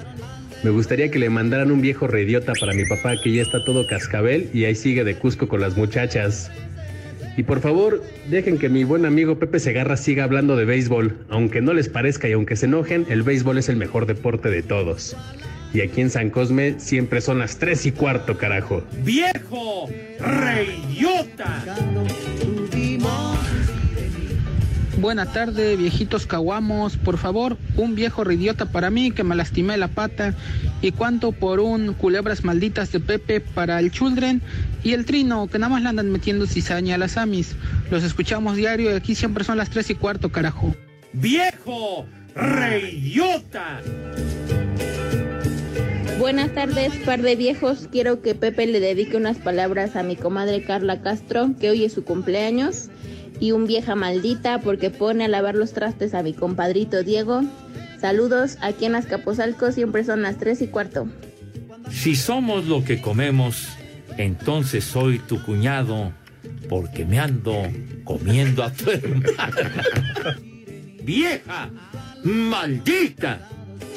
[0.63, 3.87] Me gustaría que le mandaran un viejo reidiota para mi papá que ya está todo
[3.87, 6.51] cascabel y ahí sigue de Cusco con las muchachas.
[7.39, 11.25] Y por favor, dejen que mi buen amigo Pepe Segarra siga hablando de béisbol.
[11.29, 14.65] Aunque no les parezca y aunque se enojen, el béisbol es el mejor deporte de
[14.65, 15.17] todos.
[15.73, 18.83] Y aquí en San Cosme siempre son las tres y cuarto, carajo.
[19.05, 21.65] ¡Viejo reyota!
[25.01, 26.97] Buena tarde, viejitos caguamos.
[26.97, 30.35] Por favor, un viejo reidiota para mí que me lastimé la pata.
[30.83, 34.43] ¿Y cuánto por un culebras malditas de Pepe para el Children?
[34.83, 37.55] Y el Trino, que nada más le andan metiendo cizaña a las Amis.
[37.93, 40.75] Los escuchamos diario y aquí siempre son las tres y cuarto, carajo.
[41.13, 43.81] ¡Viejo reyota!
[46.19, 47.87] Buenas tardes, par de viejos.
[47.93, 51.93] Quiero que Pepe le dedique unas palabras a mi comadre Carla Castro, que hoy es
[51.93, 52.91] su cumpleaños,
[53.41, 57.43] y un vieja maldita porque pone a lavar los trastes a mi compadrito Diego.
[58.01, 61.09] Saludos, aquí en Azcapotzalco siempre son las tres y cuarto.
[61.91, 63.69] Si somos lo que comemos,
[64.17, 66.13] entonces soy tu cuñado,
[66.69, 67.55] porque me ando
[68.05, 70.37] comiendo a tu hermana.
[71.03, 71.71] ¡Vieja
[72.23, 73.41] maldita!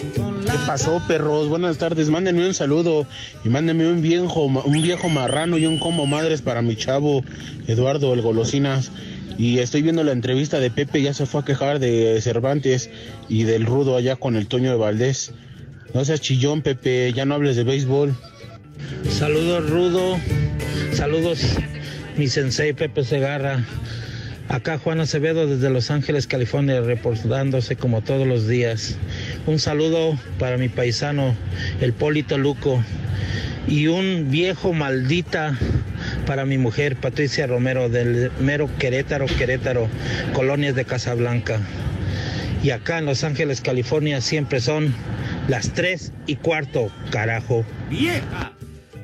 [0.01, 1.47] ¿Qué pasó, perros?
[1.47, 2.09] Buenas tardes.
[2.09, 3.05] Mándenme un saludo
[3.45, 7.23] y mándenme un viejo, un viejo marrano y un como madres para mi chavo
[7.67, 8.91] Eduardo el Golosinas.
[9.37, 12.89] Y estoy viendo la entrevista de Pepe, ya se fue a quejar de Cervantes
[13.27, 15.33] y del Rudo allá con el Toño de Valdés.
[15.93, 18.15] No seas chillón, Pepe, ya no hables de béisbol.
[19.09, 20.17] Saludos, Rudo.
[20.93, 21.41] Saludos,
[22.17, 23.63] mi sensei Pepe Segarra.
[24.49, 28.97] Acá Juan Acevedo desde Los Ángeles, California, reportándose como todos los días.
[29.47, 31.35] Un saludo para mi paisano,
[31.79, 32.83] el Polito Luco.
[33.67, 35.57] Y un viejo maldita
[36.25, 39.87] para mi mujer, Patricia Romero, del mero Querétaro, Querétaro,
[40.33, 41.59] colonias de Casablanca.
[42.63, 44.93] Y acá en Los Ángeles, California, siempre son
[45.47, 47.65] las tres y cuarto, carajo.
[47.89, 48.53] ¡Vieja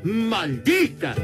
[0.03, 1.15] maldita!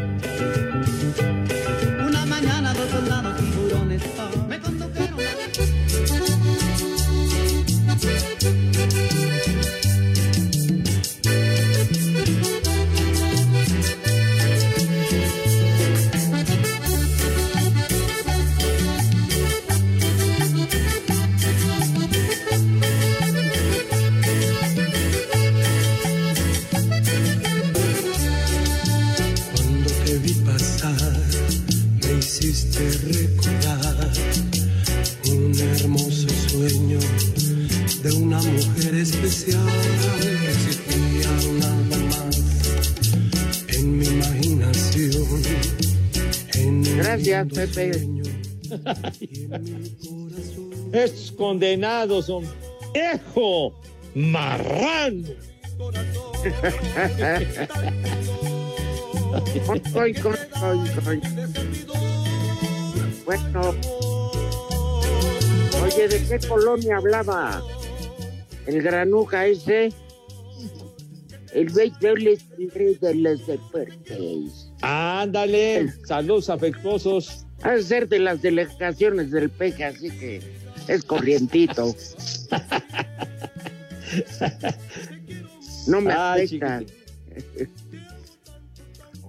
[32.02, 34.12] Me hiciste recordar
[35.30, 37.00] un hermoso sueño
[38.02, 39.62] de una mujer especial.
[40.50, 42.42] Existía nada más
[43.70, 45.44] en mi imaginación.
[46.98, 48.08] Gracias, Pepe.
[50.92, 52.44] Estos condenados son
[52.94, 53.74] viejo
[54.16, 55.30] marrano.
[59.94, 60.38] Coy, coy,
[63.26, 63.76] Bueno.
[65.84, 67.62] Oye, ¿de qué colonia hablaba?
[68.66, 69.92] El granuja ese.
[71.54, 74.72] El béisbol es el rey de los deportes.
[74.82, 77.46] Ándale, saludos afectuosos.
[77.62, 80.42] Ha de ser de las delegaciones del peje, así que
[80.88, 81.96] es corrientito.
[85.86, 86.82] No me Ay, afecta.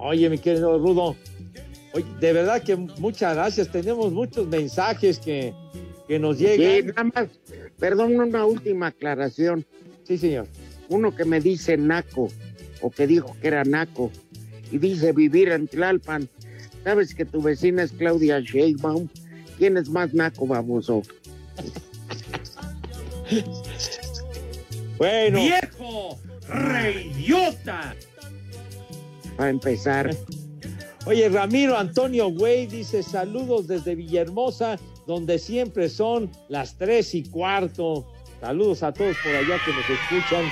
[0.07, 1.17] Oye, mi querido Rudo,
[1.95, 3.73] oye, de verdad que muchas gracias.
[3.73, 5.55] Tenemos muchos mensajes que,
[6.07, 6.83] que nos llegan.
[6.83, 7.29] Sí, nada más,
[7.79, 9.65] perdón, una última aclaración.
[10.03, 10.47] Sí, señor.
[10.91, 12.29] Uno que me dice naco,
[12.83, 14.13] o que dijo que era naco,
[14.71, 16.29] y dice vivir en Tlalpan.
[16.85, 19.09] ¿Sabes que tu vecina es Claudia Sheinbaum?
[19.57, 21.01] ¿Quién es más naco, baboso?
[24.99, 25.39] bueno.
[25.39, 26.19] ¡Viejo!
[26.47, 27.97] ¡Reidiota!
[29.37, 30.15] Para empezar.
[31.07, 38.07] Oye, Ramiro Antonio Güey dice saludos desde Villahermosa, donde siempre son las tres y cuarto.
[38.41, 40.45] Saludos a todos por allá que nos escuchan.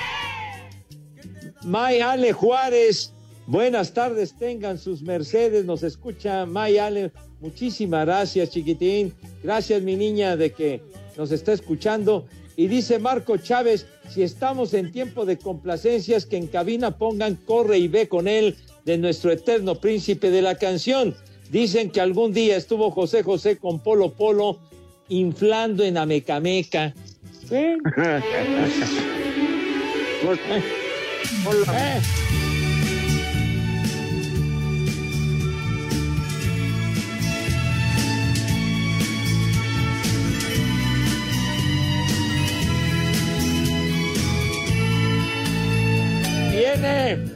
[1.63, 3.13] May Ale Juárez,
[3.47, 7.11] buenas tardes, tengan sus mercedes, nos escucha May Ale.
[7.39, 9.13] Muchísimas gracias, chiquitín.
[9.41, 10.83] Gracias, mi niña, de que
[11.17, 12.27] nos está escuchando.
[12.55, 17.79] Y dice Marco Chávez, si estamos en tiempo de complacencias, que en cabina pongan Corre
[17.79, 21.15] y ve con él de nuestro eterno príncipe de la canción.
[21.49, 24.59] Dicen que algún día estuvo José José con Polo Polo
[25.09, 26.93] inflando en Amecameca.
[30.23, 30.39] Pues,
[31.67, 31.99] Eh.
[46.51, 47.32] Viene.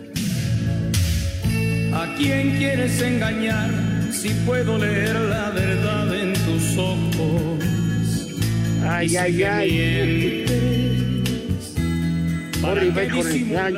[2.18, 3.70] ¿A quién quieres engañar
[4.12, 7.60] si puedo leer la verdad en tus ojos?
[8.84, 9.72] Ay, Y ay, si ay.
[9.72, 10.52] mientes,
[12.60, 13.74] ¿para qué disimular.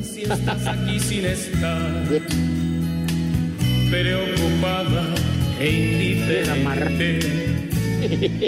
[0.00, 2.04] Si estás aquí sin estar
[3.90, 5.14] preocupada
[5.58, 7.18] e indiferente.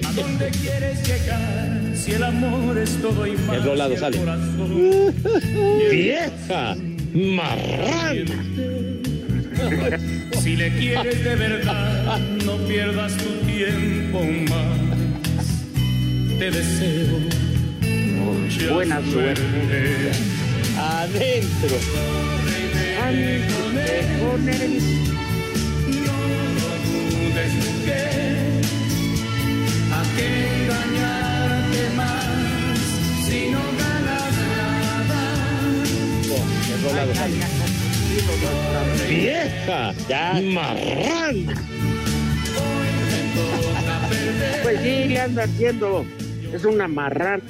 [0.06, 3.56] ¿A dónde quieres llegar si el amor es todo y más?
[3.66, 4.18] El el sale.
[4.18, 5.12] corazón
[5.90, 6.76] ¡Vieja!
[7.14, 8.44] ¡Marrana!
[10.42, 14.98] Si le quieres de verdad, no pierdas tu tiempo más.
[16.38, 17.18] Te deseo
[17.80, 20.12] mucha Buena suerte.
[20.78, 21.76] Adentro.
[23.06, 23.40] Ande
[24.20, 24.80] con él.
[27.10, 28.62] dudes mujer,
[29.92, 30.26] a qué
[30.62, 32.78] engañarte más
[33.26, 34.34] si no ganas
[36.96, 37.63] nada.
[39.08, 39.94] ¡Vieja!
[40.08, 40.40] ¡Ya!
[40.42, 41.54] ¡Marrana!
[44.62, 46.04] Pues sí, le anda haciendo.
[46.52, 47.42] Es una marrana.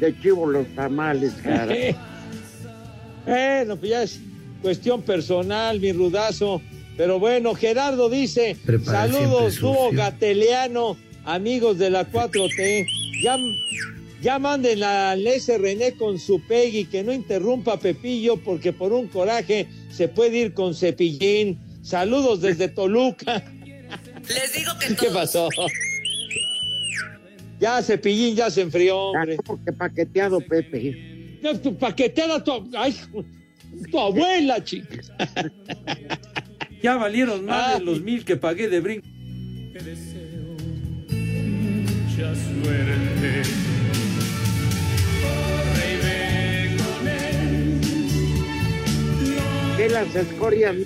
[0.00, 1.74] De chivo los tamales, cara.
[3.24, 4.18] Bueno, pues ya es
[4.62, 6.60] cuestión personal, mi rudazo.
[6.96, 9.96] Pero bueno, Gerardo dice, Prepara saludos, dúo sucio".
[9.96, 12.84] gateliano, amigos de la 4T.
[13.22, 13.36] Ya,
[14.22, 18.92] ya manden a ese René con su Peggy, que no interrumpa a Pepillo, porque por
[18.92, 21.58] un coraje se puede ir con Cepillín.
[21.82, 23.44] Saludos desde Toluca.
[24.28, 25.48] Les digo que ¿Qué pasó?
[27.58, 29.36] Ya Cepillín ya se enfrió, hombre.
[29.44, 31.38] Porque paqueteado, Pepe.
[31.42, 32.94] No, tu paqueteada tu, ay,
[33.90, 34.98] tu abuela, chica.
[36.82, 39.06] Ya valieron más de los mil que pagué de brinco.
[42.08, 43.71] Mucha suerte.
[49.76, 50.76] Que las escorias.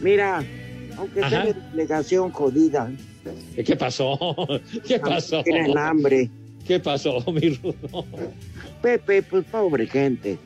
[0.00, 0.42] Mira,
[0.96, 2.90] aunque sea de delegación jodida,
[3.54, 4.18] ¿Qué pasó?
[4.86, 5.42] ¿Qué pasó?
[5.42, 6.30] tienen hambre.
[6.66, 8.04] ¿Qué pasó, mi Rudo?
[8.80, 10.38] Pepe, pues pobre gente.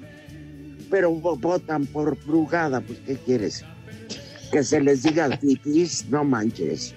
[0.91, 3.65] Pero vo- votan por brugada, pues ¿qué quieres?
[4.51, 6.95] Que se les diga titis, no manches.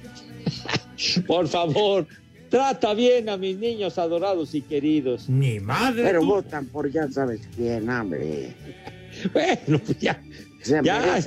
[1.28, 2.08] Por favor,
[2.50, 5.30] trata bien a mis niños adorados y queridos.
[5.30, 6.04] Ni madre.
[6.04, 6.26] Pero tú.
[6.28, 8.54] votan por ya sabes quién, hambre.
[9.34, 10.22] Bueno, pues ya.
[10.62, 11.22] Se Ya.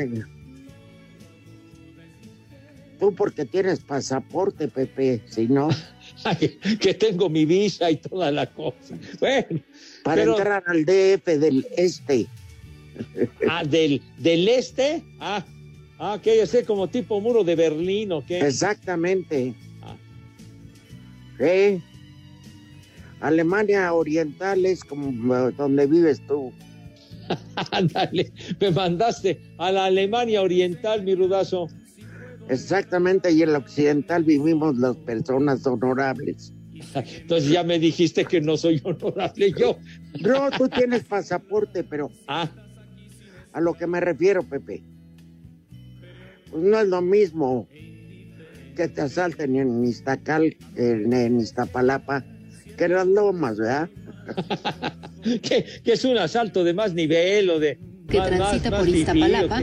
[2.98, 5.70] Tú porque tienes pasaporte, Pepe, si no,
[6.24, 8.94] Ay, que tengo mi visa y toda la cosa.
[9.18, 9.60] Bueno,
[10.04, 12.26] para pero- entrar al DF del este.
[13.48, 15.42] ah, del, del este, ah,
[15.98, 18.40] ah, que sé como tipo muro de Berlín o qué.
[18.40, 19.54] Exactamente.
[19.82, 19.96] Ah.
[23.20, 26.52] Alemania Oriental es como donde vives tú.
[27.72, 31.68] Ándale, me mandaste a la Alemania Oriental, mi rudazo.
[32.48, 36.52] Exactamente, y en el occidental vivimos las personas honorables.
[36.94, 39.76] Entonces ya me dijiste que no soy honorable yo.
[40.20, 42.48] No, tú tienes pasaporte, pero Ah,
[43.52, 44.82] a lo que me refiero, Pepe.
[46.50, 47.68] Pues no es lo mismo
[48.76, 52.24] que te asalten en Iztacal, en, en Iztapalapa,
[52.76, 53.90] que en las lomas, ¿verdad?
[55.42, 58.88] que, que es un asalto de más nivel o de que Más- transita más- por
[58.88, 59.62] más Iztapalapa.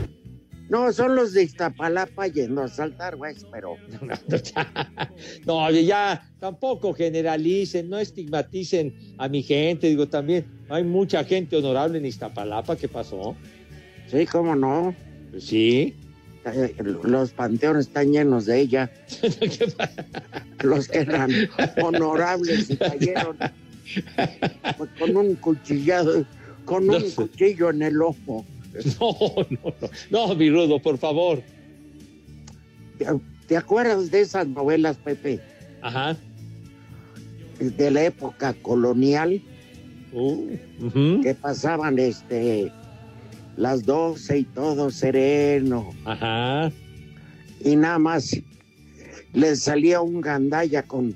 [0.69, 3.75] No, son los de Iztapalapa yendo a saltar, güey, pero...
[5.45, 9.87] No, ya tampoco generalicen, no estigmaticen a mi gente.
[9.87, 12.75] Digo, también hay mucha gente honorable en Iztapalapa.
[12.75, 13.35] ¿Qué pasó?
[14.11, 14.93] Sí, cómo no.
[15.31, 15.95] Pues sí.
[16.45, 18.91] Eh, Los panteones están llenos de ella.
[20.63, 21.29] Los que eran
[21.81, 23.37] honorables y cayeron
[24.77, 26.25] pues, con un cuchillado,
[26.65, 28.45] con un cuchillo en el ojo.
[28.99, 29.15] No,
[29.49, 30.27] no, no.
[30.27, 31.41] No, mi rudo, por favor.
[33.47, 35.39] ¿Te, acuerdas de esas novelas, Pepe?
[35.81, 36.15] Ajá.
[37.59, 39.41] De la época colonial.
[40.13, 40.47] Uh,
[41.23, 42.71] Que pasaban este
[43.57, 45.89] las 12 y todo sereno.
[46.05, 46.71] Ajá.
[47.59, 48.37] Y nada más
[49.33, 51.15] le salía un gandalla con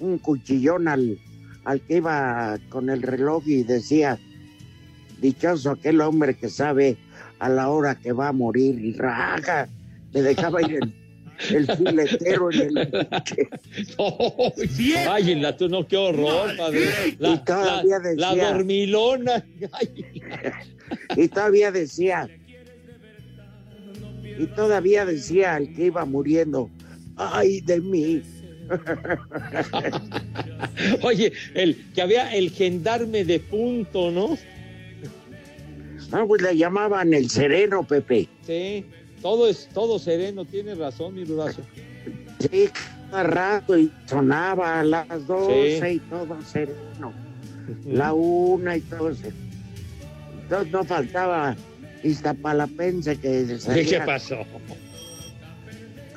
[0.00, 1.18] un cuchillón al,
[1.64, 4.18] al que iba con el reloj y decía,
[5.20, 6.96] dichoso aquel hombre que sabe
[7.38, 9.68] a la hora que va a morir y raja,
[10.12, 10.94] le dejaba ir el,
[11.56, 13.08] el filetero en el
[15.08, 16.80] Ay, la tú no, qué horror, padre.
[17.18, 19.44] La, Y todavía la- la decía- dormilona.
[19.72, 20.04] Ay,
[21.16, 22.28] y todavía decía
[24.38, 26.70] y todavía decía el que iba muriendo
[27.16, 28.22] ay de mí
[31.02, 34.36] Oye, el que había el gendarme de punto, ¿no?
[36.12, 38.84] ah pues le llamaban el sereno Pepe Sí,
[39.22, 41.62] todo es todo sereno, tienes razón, mi rudazo.
[42.38, 42.68] sí
[43.10, 45.86] cada rato y sonaba a las doce Sí.
[45.96, 47.12] y todo sereno
[47.86, 49.28] la una y todo eso
[50.42, 51.56] entonces no faltaba
[52.02, 54.36] Iztapalapense que ¿Qué, salía qué pasó?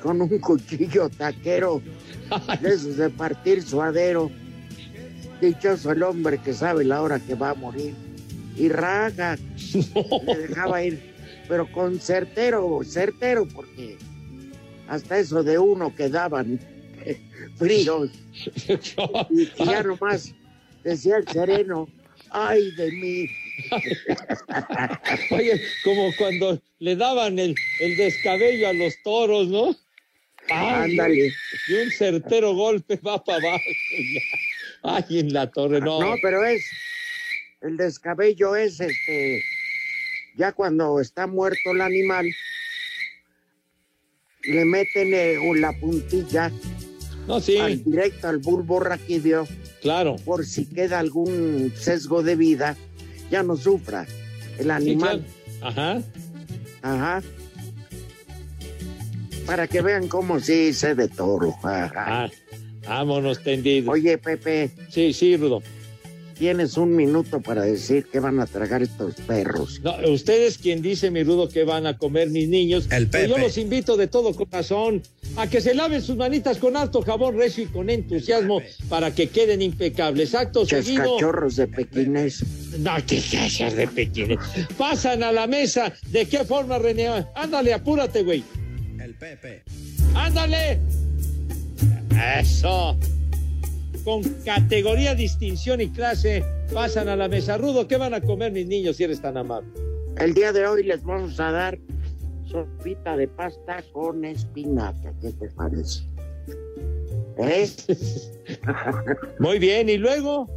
[0.02, 1.80] con un cuchillo taquero
[2.60, 4.30] de esos de partir suadero.
[5.40, 7.94] Dichoso el hombre que sabe la hora que va a morir.
[8.56, 9.36] Y raga,
[10.26, 11.14] le dejaba ir,
[11.46, 13.98] pero con certero, certero, porque
[14.88, 16.58] hasta eso de uno quedaban
[17.56, 18.10] fríos.
[19.30, 20.34] Y, y ya nomás
[20.82, 21.88] decía el sereno,
[22.30, 23.28] ay de mí.
[25.30, 29.76] Oye, como cuando le daban el, el descabello a los toros, ¿no?
[30.50, 31.32] Ándale.
[31.68, 33.64] Y un certero golpe va para abajo.
[34.82, 36.00] Ay, en la torre, no.
[36.00, 36.64] No, pero es,
[37.62, 39.42] el descabello es este,
[40.36, 42.26] ya cuando está muerto el animal,
[44.44, 46.52] le meten eh, la puntilla
[47.26, 47.56] No, sí.
[47.58, 49.48] al- directo al bulbo raquídeo,
[49.82, 50.16] claro.
[50.24, 52.76] por si queda algún sesgo de vida,
[53.30, 54.06] ya no sufra
[54.58, 55.24] el Sí, animal.
[55.60, 55.68] claro.
[55.68, 56.02] Ajá.
[56.82, 57.22] Ajá.
[59.46, 61.54] Para que vean cómo sí sé de toro.
[61.62, 62.28] Ah,
[62.86, 63.88] vámonos tendidos.
[63.94, 64.70] Oye, Pepe.
[64.90, 65.62] Sí, sí, Rudo.
[66.38, 69.80] Tienes un minuto para decir qué van a tragar estos perros.
[69.82, 72.88] No, usted es quien dice, mi Rudo, que van a comer mis niños.
[72.90, 73.38] El yo Pepe.
[73.38, 75.02] los invito de todo corazón
[75.36, 79.28] a que se laven sus manitas con alto jabón recio y con entusiasmo para que
[79.28, 80.34] queden impecables.
[80.34, 81.14] Acto seguido.
[81.14, 82.44] Cachorros de pequinés.
[82.80, 84.38] No, qué cachas de pequines.
[84.76, 85.90] Pasan a la mesa.
[86.10, 87.08] ¿De qué forma, René?
[87.34, 88.44] Ándale, apúrate, güey.
[89.18, 89.62] Pepe.
[90.14, 90.78] ¡Ándale!
[92.40, 92.96] Eso.
[94.04, 97.56] Con categoría, distinción y clase pasan a la mesa.
[97.56, 99.68] Rudo, ¿qué van a comer mis niños si eres tan amable?
[100.18, 101.78] El día de hoy les vamos a dar
[102.46, 105.12] sopita de pasta con espinaca.
[105.20, 106.04] ¿Qué te parece?
[107.38, 107.68] ¿Eh?
[109.38, 110.48] Muy bien, ¿y luego?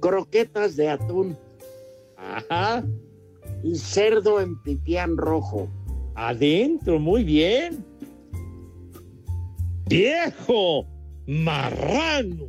[0.00, 1.36] Croquetas de atún.
[2.16, 2.84] Ajá.
[3.62, 5.68] Y cerdo en pipián rojo.
[6.14, 7.84] Adentro, muy bien.
[9.88, 10.86] ¡Viejo!
[11.26, 12.48] ¡Marrano!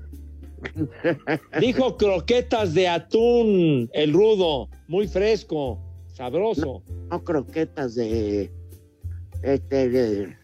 [1.60, 5.80] Dijo croquetas de atún, el rudo, muy fresco,
[6.14, 6.84] sabroso.
[7.10, 8.52] No croquetas de.
[9.44, 10.36] Este, de-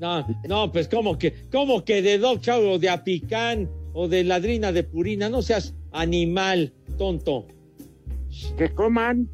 [0.00, 4.24] No, no, pues como que, como que de Dog Chow o de Apicán o de
[4.24, 7.46] Ladrina de Purina, no seas animal, tonto.
[8.58, 9.30] Que coman.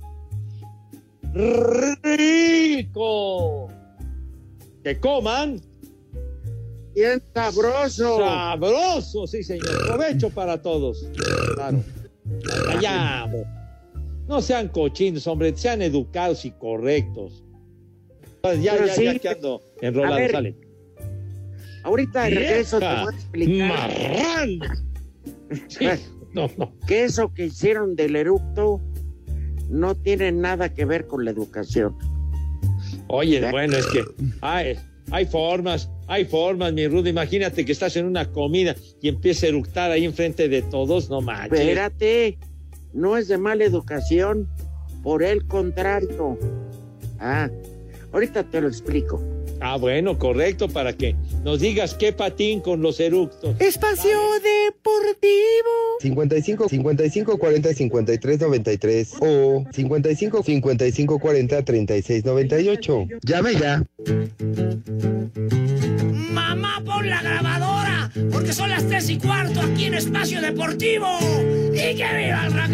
[2.42, 3.68] ¡Rico!
[4.84, 5.60] Que coman.
[6.94, 8.18] Bien sabroso.
[8.18, 9.86] Sabroso, sí, señor.
[9.86, 11.06] Provecho para todos.
[11.54, 11.82] Claro.
[12.70, 13.30] Allá.
[14.28, 17.42] No sean cochinos, hombre, sean educados y correctos.
[18.60, 19.04] Ya, Pero ya, sí.
[19.04, 20.56] ya que ando A enrolado, ver, sale.
[21.84, 23.90] Ahorita de regreso te voy a explicar.
[25.68, 25.86] Sí,
[26.32, 26.72] no, no.
[26.86, 28.80] Que eso que hicieron del eructo
[29.68, 31.96] no tiene nada que ver con la educación.
[33.08, 34.02] Oye, bueno, es que
[34.40, 34.78] hay,
[35.10, 37.08] hay formas, hay formas, mi Rudo.
[37.08, 41.22] Imagínate que estás en una comida y empieza a eructar ahí enfrente de todos, no
[41.22, 41.58] manches.
[41.58, 42.38] Espérate,
[42.92, 44.46] no es de mala educación.
[45.02, 46.38] Por el contrario.
[47.18, 47.48] Ah,
[48.12, 49.20] ahorita te lo explico.
[49.64, 53.54] Ah, bueno, correcto, para que nos digas qué patín con los eructos.
[53.60, 55.70] Espacio Deportivo.
[56.00, 63.06] 55 55 40 53 93 o 55 55 40 36 98.
[63.22, 63.84] Llame ya.
[66.32, 71.06] Mamá, pon la grabadora, porque son las tres y cuarto aquí en Espacio Deportivo.
[71.72, 72.72] ¡Y que viva el rock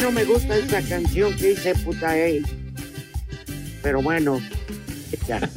[0.00, 2.42] No me gusta esa canción que dice puta ey.
[3.82, 4.40] Pero bueno,
[5.26, 5.48] ya.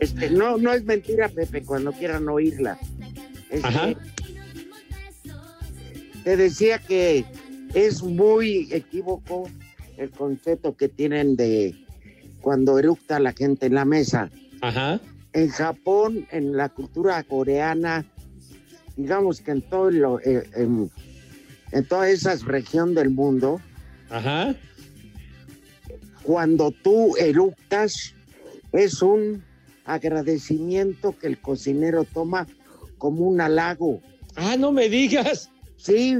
[0.00, 2.78] Este, no, no es mentira, Pepe, cuando quieran oírla.
[3.50, 3.94] Este, Ajá.
[6.24, 7.24] Te decía que
[7.74, 9.48] es muy equívoco
[9.96, 11.74] el concepto que tienen de
[12.40, 14.30] cuando eructa la gente en la mesa.
[14.60, 15.00] Ajá.
[15.32, 18.04] En Japón, en la cultura coreana,
[18.96, 20.90] digamos que en todo lo, eh, en,
[21.72, 23.60] en toda esa región del mundo,
[24.10, 24.54] Ajá.
[26.22, 28.14] cuando tú eructas,
[28.72, 29.42] es un
[29.84, 32.46] agradecimiento que el cocinero toma
[32.98, 34.00] como un halago.
[34.36, 35.50] Ah, no me digas.
[35.76, 36.16] Sí,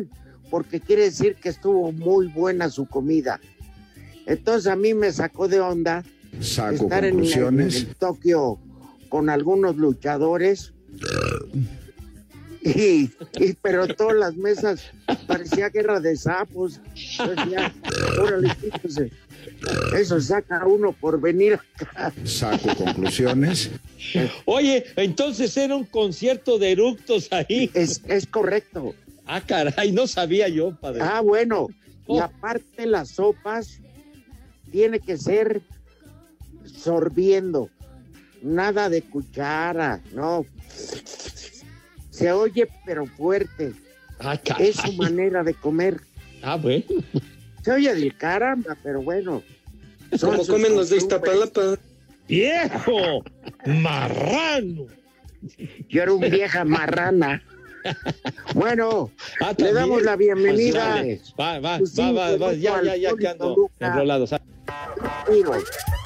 [0.51, 3.41] porque quiere decir que estuvo muy buena su comida.
[4.27, 6.05] Entonces a mí me sacó de onda
[6.41, 7.83] Saco estar en, conclusiones.
[7.85, 8.59] en Tokio
[9.09, 10.72] con algunos luchadores.
[12.65, 13.11] Y,
[13.41, 14.83] y- pero todas las mesas
[15.27, 16.81] parecía guerra de sapos.
[16.95, 17.73] Decía,
[18.21, 19.11] órale, fíjese,
[19.99, 22.13] eso saca uno por venir acá.
[22.25, 23.71] Saco conclusiones.
[24.45, 27.69] Oye, entonces era un concierto de eructos ahí.
[27.75, 28.95] Es, es correcto.
[29.27, 31.01] Ah, caray, no sabía yo, padre.
[31.03, 31.69] Ah, bueno.
[32.09, 32.23] Y Oh.
[32.23, 33.79] aparte las sopas
[34.71, 35.63] tiene que ser
[36.77, 37.71] sorbiendo.
[38.43, 40.45] Nada de cuchara, no.
[42.13, 43.73] Se oye pero fuerte.
[44.21, 44.39] Ah.
[44.59, 46.01] Es su manera de comer.
[46.43, 46.85] Ah, bueno.
[47.65, 49.43] Se oye de caramba, pero bueno.
[50.21, 50.99] Como comen los de.
[50.99, 51.79] Iztapalapa.
[52.29, 53.25] ¡Viejo!
[53.67, 54.87] ¡Marrano!
[55.89, 57.43] Yo era un vieja marrana.
[58.55, 59.11] Bueno,
[59.41, 61.01] Ah, le damos la bienvenida.
[61.03, 64.27] Pues, Va, va, Pues va, va, va, pues, ya, ya, ya que ando enrolado.
[64.27, 65.53] Tiro.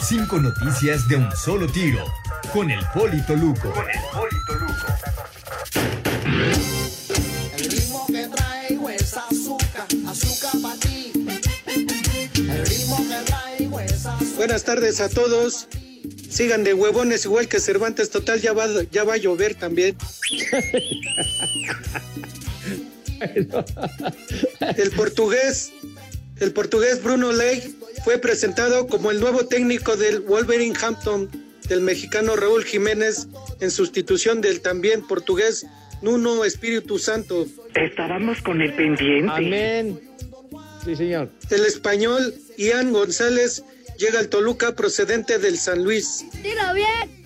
[0.00, 2.02] Cinco noticias de un solo tiro.
[2.52, 3.74] Con el Polito Luco.
[3.74, 5.35] El
[7.70, 11.12] ritmo que traigo es azúcar, azúcar para ti.
[12.36, 14.36] El ritmo que traigo es azúcar.
[14.36, 15.68] Buenas tardes a todos.
[16.28, 18.10] Sigan de huevones igual que Cervantes.
[18.10, 19.96] Total, ya va, ya va a llover también.
[24.76, 25.72] El portugués,
[26.38, 32.64] el portugués Bruno Ley fue presentado como el nuevo técnico del Wolverhampton del mexicano Raúl
[32.64, 33.26] Jiménez
[33.60, 35.66] en sustitución del también portugués
[36.02, 37.46] Nuno Espíritu Santo.
[37.74, 39.32] Estábamos con el pendiente.
[39.32, 40.00] Amén.
[40.84, 41.30] Sí, señor.
[41.50, 43.64] El español Ian González
[43.98, 46.24] llega al Toluca procedente del San Luis.
[46.42, 47.16] Dilo bien.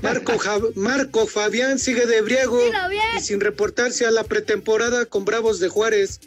[0.00, 3.02] Marco, Ja- Marco Fabián sigue de briego Dilo bien.
[3.18, 6.20] y sin reportarse a la pretemporada con Bravos de Juárez.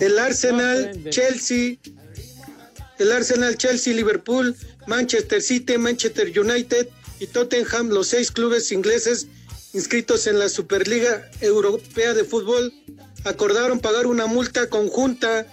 [0.00, 1.76] El Arsenal, Chelsea,
[3.00, 4.54] el Arsenal, Chelsea, Liverpool,
[4.86, 6.88] Manchester City, Manchester United
[7.18, 9.26] y Tottenham, los seis clubes ingleses
[9.72, 12.72] inscritos en la Superliga Europea de Fútbol,
[13.24, 15.46] acordaron pagar una multa conjunta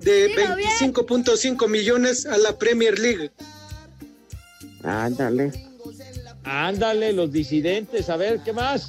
[0.00, 0.94] de Dilo bien.
[0.94, 3.30] 25.5 millones a la Premier League.
[4.82, 5.52] Ándale.
[6.44, 8.08] Ándale, los disidentes.
[8.08, 8.88] A ver, ¿qué más?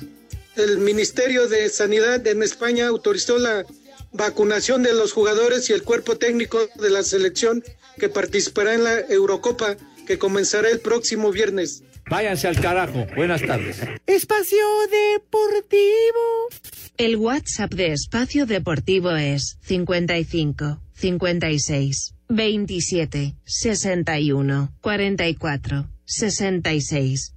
[0.56, 3.66] El Ministerio de Sanidad en España autorizó la
[4.12, 7.64] vacunación de los jugadores y el cuerpo técnico de la selección
[7.98, 11.84] que participará en la Eurocopa que comenzará el próximo viernes.
[12.10, 13.06] Váyanse al carajo.
[13.16, 13.78] Buenas tardes.
[14.08, 16.50] Espacio Deportivo.
[16.98, 27.36] El WhatsApp de Espacio Deportivo es 55 56 27 61 44 66.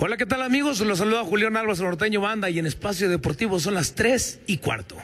[0.00, 0.80] Hola, ¿qué tal amigos?
[0.80, 4.96] Los saluda Julián Álvarez Norteño Banda y en Espacio Deportivo son las 3 y cuarto.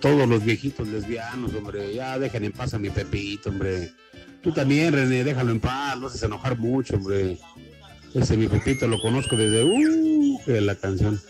[0.00, 3.92] Todos los viejitos lesbianos, hombre, ya dejen en paz a mi Pepito, hombre.
[4.42, 7.38] Tú también, René, déjalo en paz, no haces enojar mucho, hombre.
[8.14, 11.20] Ese mi Pepito lo conozco desde uh, de la canción.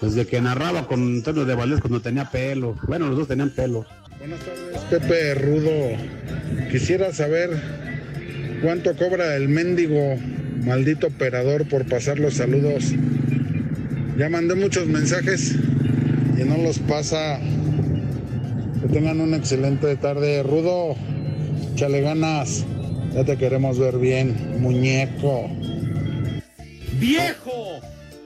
[0.00, 2.76] Desde que narraba con Antonio de Valdés cuando tenía pelo.
[2.86, 3.86] Bueno, los dos tenían pelo.
[4.18, 5.96] Buenas tardes, Pepe Rudo.
[6.70, 7.50] Quisiera saber
[8.62, 10.16] cuánto cobra el mendigo
[10.64, 12.92] maldito operador por pasar los saludos.
[14.18, 15.56] Ya mandé muchos mensajes
[16.38, 17.38] y no los pasa.
[18.84, 20.94] Que tengan una excelente tarde, Rudo.
[21.74, 22.66] Chale ganas.
[23.14, 25.48] Ya te queremos ver bien, muñeco.
[27.00, 27.80] ¡Viejo!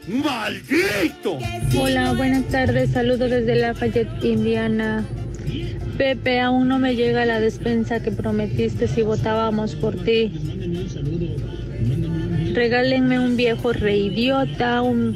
[0.08, 1.38] ¡Maldito!
[1.80, 2.90] Hola, buenas tardes.
[2.90, 5.04] Saludos desde Lafayette, Indiana.
[5.96, 10.32] Pepe, aún no me llega la despensa que prometiste si votábamos por ti.
[12.52, 15.14] Regálenme un viejo reidiota, un,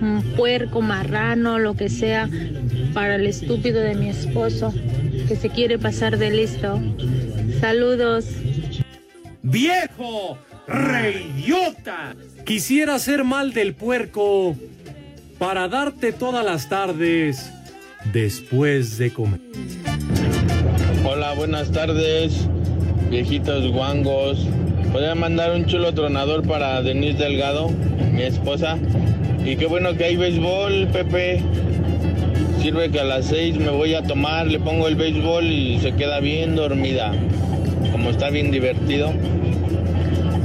[0.00, 2.30] un puerco marrano, lo que sea,
[2.92, 4.72] para el estúpido de mi esposo,
[5.28, 6.80] que se quiere pasar de listo.
[7.60, 8.26] Saludos.
[9.42, 10.38] ¡Viejo!
[10.66, 12.14] ¡Reidiota!
[12.44, 14.56] Quisiera ser mal del puerco
[15.38, 17.52] para darte todas las tardes
[18.12, 19.40] después de comer.
[21.04, 22.46] Hola, buenas tardes,
[23.10, 24.46] viejitos guangos.
[24.92, 27.70] ¿Podría mandar un chulo tronador para Denise Delgado,
[28.12, 28.78] mi esposa?
[29.44, 31.42] Y qué bueno que hay béisbol, Pepe.
[32.60, 35.92] Sirve que a las seis me voy a tomar, le pongo el béisbol y se
[35.94, 37.12] queda bien dormida.
[37.90, 39.14] Como está bien divertido.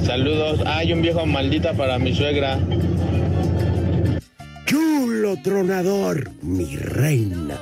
[0.02, 0.62] Saludos.
[0.66, 2.58] Hay un viejo maldita para mi suegra.
[4.66, 7.60] Chulo tronador, mi reina.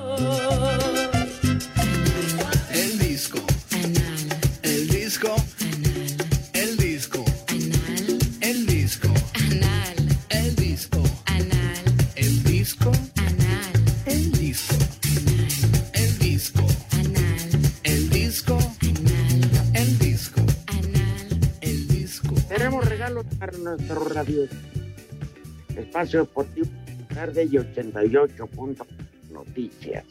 [25.76, 26.70] Espacio Deportivo
[27.14, 28.88] tarde y 88 puntos
[29.32, 30.04] noticias.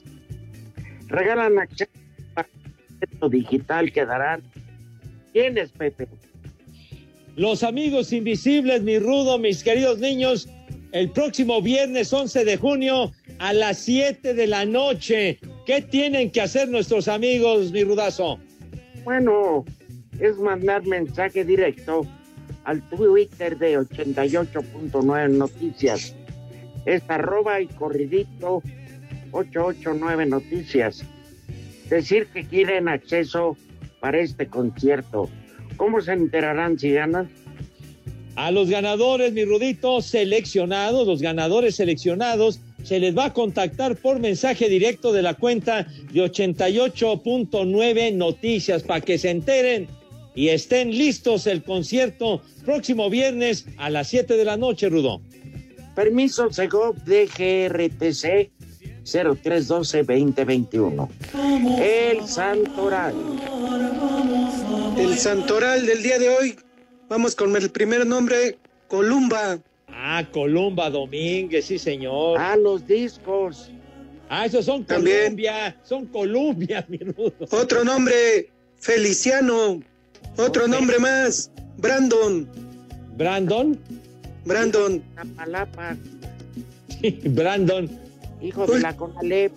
[1.08, 1.88] Regalan acceso
[3.28, 4.42] digital que darán.
[5.32, 6.08] ¿Quién es Pepe?
[7.36, 10.48] Los amigos invisibles, mi rudo, mis queridos niños,
[10.92, 15.38] el próximo viernes 11 de junio a las 7 de la noche.
[15.66, 18.38] ¿Qué tienen que hacer nuestros amigos, mi rudazo?
[19.04, 19.64] Bueno,
[20.20, 22.06] es mandar mensaje directo
[22.64, 26.14] al Twitter de 88.9 Noticias.
[26.84, 28.62] Es arroba y corridito
[29.32, 31.04] 889 Noticias.
[31.88, 33.56] Decir que quieren acceso
[34.00, 35.28] para este concierto.
[35.76, 37.30] ¿Cómo se enterarán si ganan?
[38.34, 44.18] A los ganadores, mi rudito, seleccionados, los ganadores seleccionados, se les va a contactar por
[44.18, 49.86] mensaje directo de la cuenta de 88.9 Noticias para que se enteren
[50.34, 55.20] y estén listos el concierto próximo viernes a las 7 de la noche, Rudo.
[55.94, 58.50] Permiso Segov de GRTC
[59.04, 61.08] 0312-2021.
[61.80, 63.14] El Santoral.
[64.96, 66.56] El Santoral del día de hoy.
[67.08, 68.58] Vamos con el primer nombre,
[68.88, 69.58] Columba.
[69.88, 72.38] Ah, Columba Domínguez, sí, señor.
[72.40, 73.70] Ah, los discos.
[74.28, 75.24] Ah, esos son También.
[75.24, 77.34] Colombia, son Colombia, mi rudo.
[77.50, 79.82] Otro nombre, Feliciano.
[80.36, 82.48] Otro nombre más, Brandon.
[83.16, 83.78] ¿Brandon?
[84.44, 85.02] Brandon.
[85.14, 85.96] Tapalapa.
[87.24, 87.90] Brandon.
[88.40, 89.52] Hijo de la Conalep.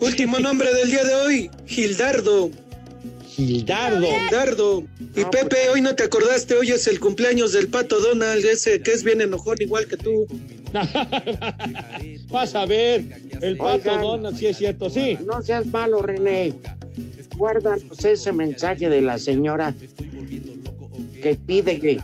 [0.00, 2.50] Último nombre del día de hoy, Gildardo.
[3.28, 4.06] Gildardo.
[4.06, 4.84] Gildardo.
[5.16, 8.92] Y Pepe, hoy no te acordaste, hoy es el cumpleaños del pato Donald, ese que
[8.92, 10.26] es bien enojón igual que tú.
[12.30, 13.04] Vas a ver,
[13.40, 14.02] el pato Oigan.
[14.02, 15.18] Donald, sí es cierto, sí.
[15.24, 16.54] No seas malo, René.
[17.36, 19.74] Guárdanos ese mensaje de la señora
[21.22, 22.00] que pide que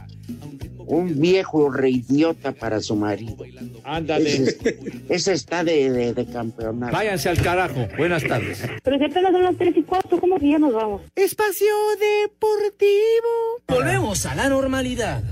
[0.86, 3.36] un viejo reidiota para su marido.
[3.84, 4.28] Ándale.
[4.30, 4.78] Ese,
[5.09, 6.93] ese está de, de, de campeonato.
[6.93, 7.86] Váyanse al carajo.
[7.97, 8.62] Buenas tardes.
[8.82, 11.03] Pero si apenas son las 3 y 4, ¿cómo que ya nos vamos?
[11.14, 11.68] Espacio
[12.01, 13.62] Deportivo.
[13.68, 15.22] Volvemos a la normalidad.